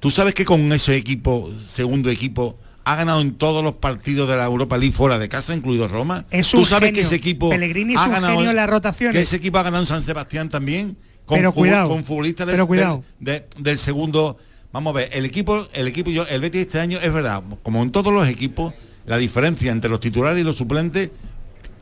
[0.00, 4.36] Tú sabes que con ese equipo, segundo equipo, ha ganado en todos los partidos de
[4.36, 6.24] la Europa League fuera de casa, incluido Roma.
[6.30, 7.02] Es Tú sabes genio.
[7.02, 9.14] que ese equipo Pellegrini ha ganado en las rotaciones.
[9.14, 10.96] Que ese equipo ha ganado en San Sebastián también.
[11.26, 13.04] Con Pero cuidado, con futbolistas del- pero cuidado.
[13.20, 14.38] del- de- del segundo.
[14.72, 17.82] Vamos a ver, el equipo, el equipo, yo, el Betis este año es verdad, como
[17.82, 18.72] en todos los equipos,
[19.06, 21.10] la diferencia entre los titulares y los suplentes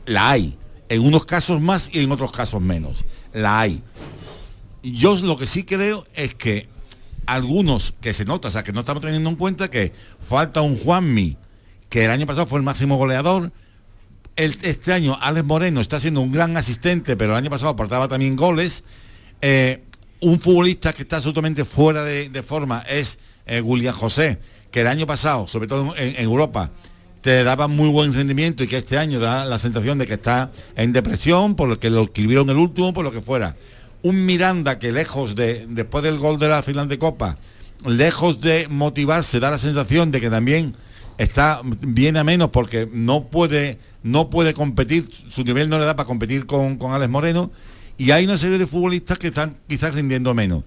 [0.05, 0.57] la hay.
[0.91, 3.05] En unos casos más y en otros casos menos.
[3.31, 3.81] La hay.
[4.83, 6.67] Yo lo que sí creo es que
[7.25, 10.77] algunos que se nota, o sea, que no estamos teniendo en cuenta que falta un
[10.77, 11.37] Juanmi,
[11.87, 13.53] que el año pasado fue el máximo goleador.
[14.35, 18.35] Este año Alex Moreno está siendo un gran asistente, pero el año pasado aportaba también
[18.35, 18.83] goles.
[19.41, 19.85] Eh,
[20.19, 24.39] un futbolista que está absolutamente fuera de, forma es eh, William José,
[24.69, 26.69] que el año pasado, sobre todo en Europa,
[27.21, 30.51] te daba muy buen rendimiento y que este año da la sensación de que está
[30.75, 33.55] en depresión, por lo que lo escribieron el último, por lo que fuera.
[34.01, 37.37] Un Miranda que lejos de, después del gol de la final de Copa,
[37.85, 40.75] lejos de motivarse, da la sensación de que también
[41.19, 45.95] está bien a menos porque no puede, no puede competir, su nivel no le da
[45.95, 47.51] para competir con, con Alex Moreno.
[47.99, 50.63] Y hay una serie de futbolistas que están quizás rindiendo menos.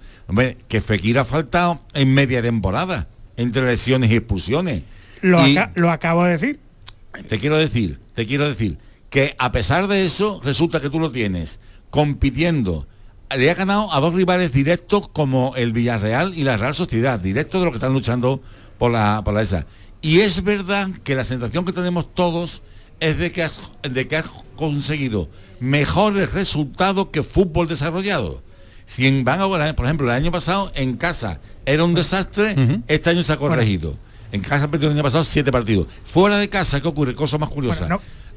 [0.68, 4.82] Que Fekir ha faltado en media temporada, entre lesiones y expulsiones.
[5.24, 6.60] Lo, acabo de decir
[7.28, 11.12] te quiero decir, te quiero decir que a pesar de eso, resulta que tú lo
[11.12, 11.60] tienes
[11.90, 12.88] compitiendo.
[13.34, 17.60] Le ha ganado a dos rivales directos como el Villarreal y la Real Sociedad, directos
[17.60, 18.42] de los que están luchando
[18.78, 19.66] por la, por la esa.
[20.02, 22.62] Y es verdad que la sensación que tenemos todos
[23.00, 25.28] es de que has, de que has conseguido
[25.60, 28.42] mejores resultados que fútbol desarrollado.
[28.86, 29.38] Si en, van
[29.74, 33.96] por ejemplo, el año pasado en casa era un desastre, este año se ha corregido.
[34.34, 35.86] En casa perdió el año pasado siete partidos.
[36.02, 37.14] Fuera de casa, ¿qué ocurre?
[37.14, 37.88] Cosa más curiosa.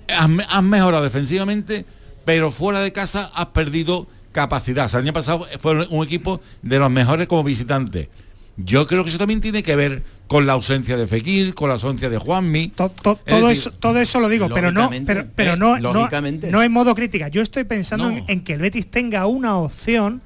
[0.07, 1.85] has, me- has mejorado defensivamente,
[2.23, 4.85] pero fuera de casa has perdido capacidad.
[4.85, 8.09] O sea, el año pasado fue un equipo de los mejores como visitante.
[8.57, 11.75] Yo creo que eso también tiene que ver con la ausencia de Fekir, con la
[11.75, 12.65] ausencia de Juanmi.
[12.65, 15.79] Es todo decir, eso todo eso lo digo pero no Lógicamente, pero, pero eh, no,
[15.79, 16.51] no lógicamente.
[16.51, 18.17] no en modo crítica yo estoy pensando No.
[18.17, 20.21] en, en que el Betis tenga una opción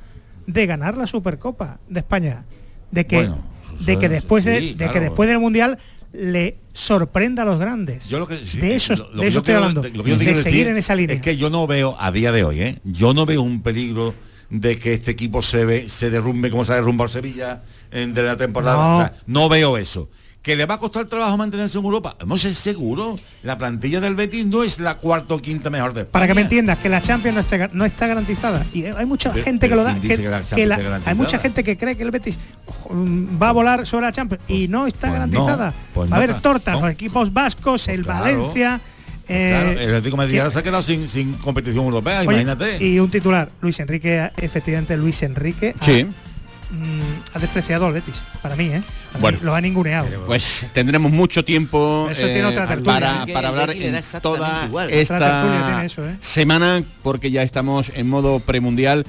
[0.47, 2.43] de ganar la Supercopa de España
[2.91, 3.37] de que Bueno,
[3.85, 4.93] de que después de, sí, de claro.
[4.93, 5.77] que después del mundial
[6.13, 8.07] le sorprenda a los grandes.
[8.07, 9.81] Yo lo que, sí, de eso, lo- de eso estoy quiero- hablando.
[9.81, 11.15] de- lo que yo de seguir en esa línea.
[11.15, 12.79] Es que yo no veo a día de hoy, ¿eh?
[12.83, 14.13] yo no veo un peligro
[14.49, 17.61] de que este equipo se ve, se derrumbe como se ha derrumbado Sevilla
[17.91, 18.75] en de la temporada.
[18.75, 18.97] No.
[18.97, 20.09] O sea, no veo eso.
[20.41, 22.15] ¿Que le va a costar trabajo mantenerse en Europa?
[22.25, 23.19] No sé, seguro.
[23.43, 26.41] La plantilla del Betis no es la cuarta o quinta mejor de Para que me
[26.41, 28.65] entiendas, que la Champions no, esté- no está garantizada.
[28.73, 29.91] Y hay mucha Pero- gente que lo da.
[29.91, 32.01] ¿quién que- dice que la que Champions la- esté hay mucha gente que cree que
[32.01, 32.37] el Betis
[32.89, 35.13] mm, va a volar sobre la Champions y no está pues no,
[35.45, 35.73] garantizada.
[35.93, 36.81] pues va a no haber está- tortas, no.
[36.81, 38.21] los equipos vascos, el claro.
[38.23, 38.81] Valencia.
[39.27, 42.83] eh, Claro, el Atlético Madrid se ha quedado sin, sin competición europea, Oye, imagínate.
[42.83, 46.07] Y un titular, Luis Enrique, efectivamente Luis Enrique ha, Sí.
[46.71, 47.01] Mm,
[47.35, 48.81] ha despreciado al Betis, para mí, ¿eh?
[48.81, 49.37] Para mí, Bueno.
[49.41, 50.07] lo ha ninguneado.
[50.25, 52.93] Pues tendremos mucho tiempo Eso tiene otra tertulia.
[52.93, 54.89] para, para hablar en toda igual.
[54.91, 56.15] Esta tiene eso, ¿eh?
[56.21, 59.05] semana, porque ya estamos en modo premundial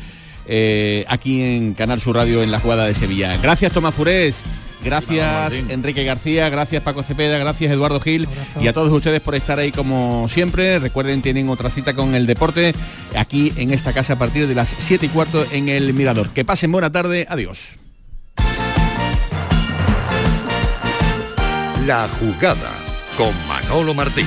[0.47, 3.37] eh, aquí en Canal Sur Radio en la jugada de Sevilla.
[3.43, 4.43] Gracias Tomás Furés.
[4.85, 8.29] Gracias Enrique García, gracias Paco Cepeda, gracias Eduardo Gil
[8.61, 10.79] y a todos ustedes por estar ahí como siempre.
[10.79, 12.75] Recuerden, tienen otra cita con el deporte
[13.17, 16.31] aquí en esta casa a partir de las 7 y cuarto en el Mirador.
[16.31, 17.79] Que pasen buena tarde, adiós.
[21.87, 22.71] La jugada
[23.17, 24.27] con Manolo Martín.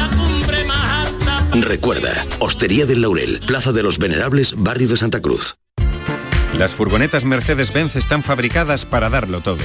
[1.53, 5.57] Recuerda, Hostería del Laurel, Plaza de los Venerables, Barrio de Santa Cruz.
[6.57, 9.57] Las furgonetas Mercedes-Benz están fabricadas para darlo todo.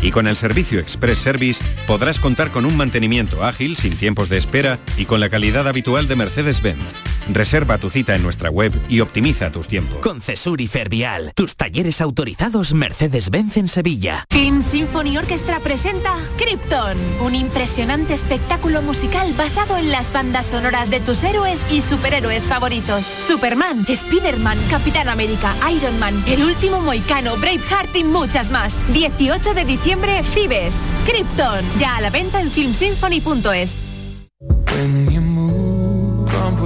[0.00, 4.36] Y con el servicio Express Service podrás contar con un mantenimiento ágil, sin tiempos de
[4.36, 7.13] espera y con la calidad habitual de Mercedes-Benz.
[7.32, 9.98] Reserva tu cita en nuestra web y optimiza tus tiempos.
[9.98, 14.26] Con Cesur y Fervial, tus talleres autorizados Mercedes-Benz en Sevilla.
[14.30, 21.00] Film Symphony Orchestra presenta Krypton, un impresionante espectáculo musical basado en las bandas sonoras de
[21.00, 23.04] tus héroes y superhéroes favoritos.
[23.04, 28.74] Superman, Spider-Man, Capitán América, Iron Man, El Último Moicano, Braveheart y muchas más.
[28.92, 30.76] 18 de diciembre, Fibes.
[31.06, 33.76] Krypton, ya a la venta en filmsymphony.es.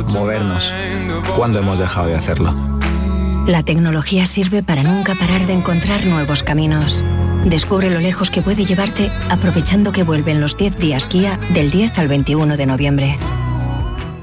[0.07, 0.73] Movernos.
[1.37, 2.55] ¿Cuándo hemos dejado de hacerlo?
[3.47, 7.05] La tecnología sirve para nunca parar de encontrar nuevos caminos.
[7.45, 11.99] Descubre lo lejos que puede llevarte aprovechando que vuelven los 10 días Kia del 10
[11.99, 13.19] al 21 de noviembre.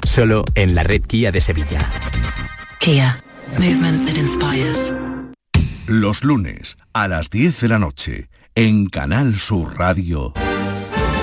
[0.03, 1.89] Solo en la red Kia de Sevilla.
[2.79, 3.17] Kia.
[3.57, 4.93] Movement that inspires.
[5.87, 10.33] Los lunes a las 10 de la noche en Canal Sur Radio.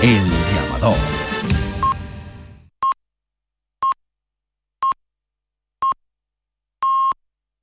[0.01, 0.23] El
[0.53, 1.22] llamador.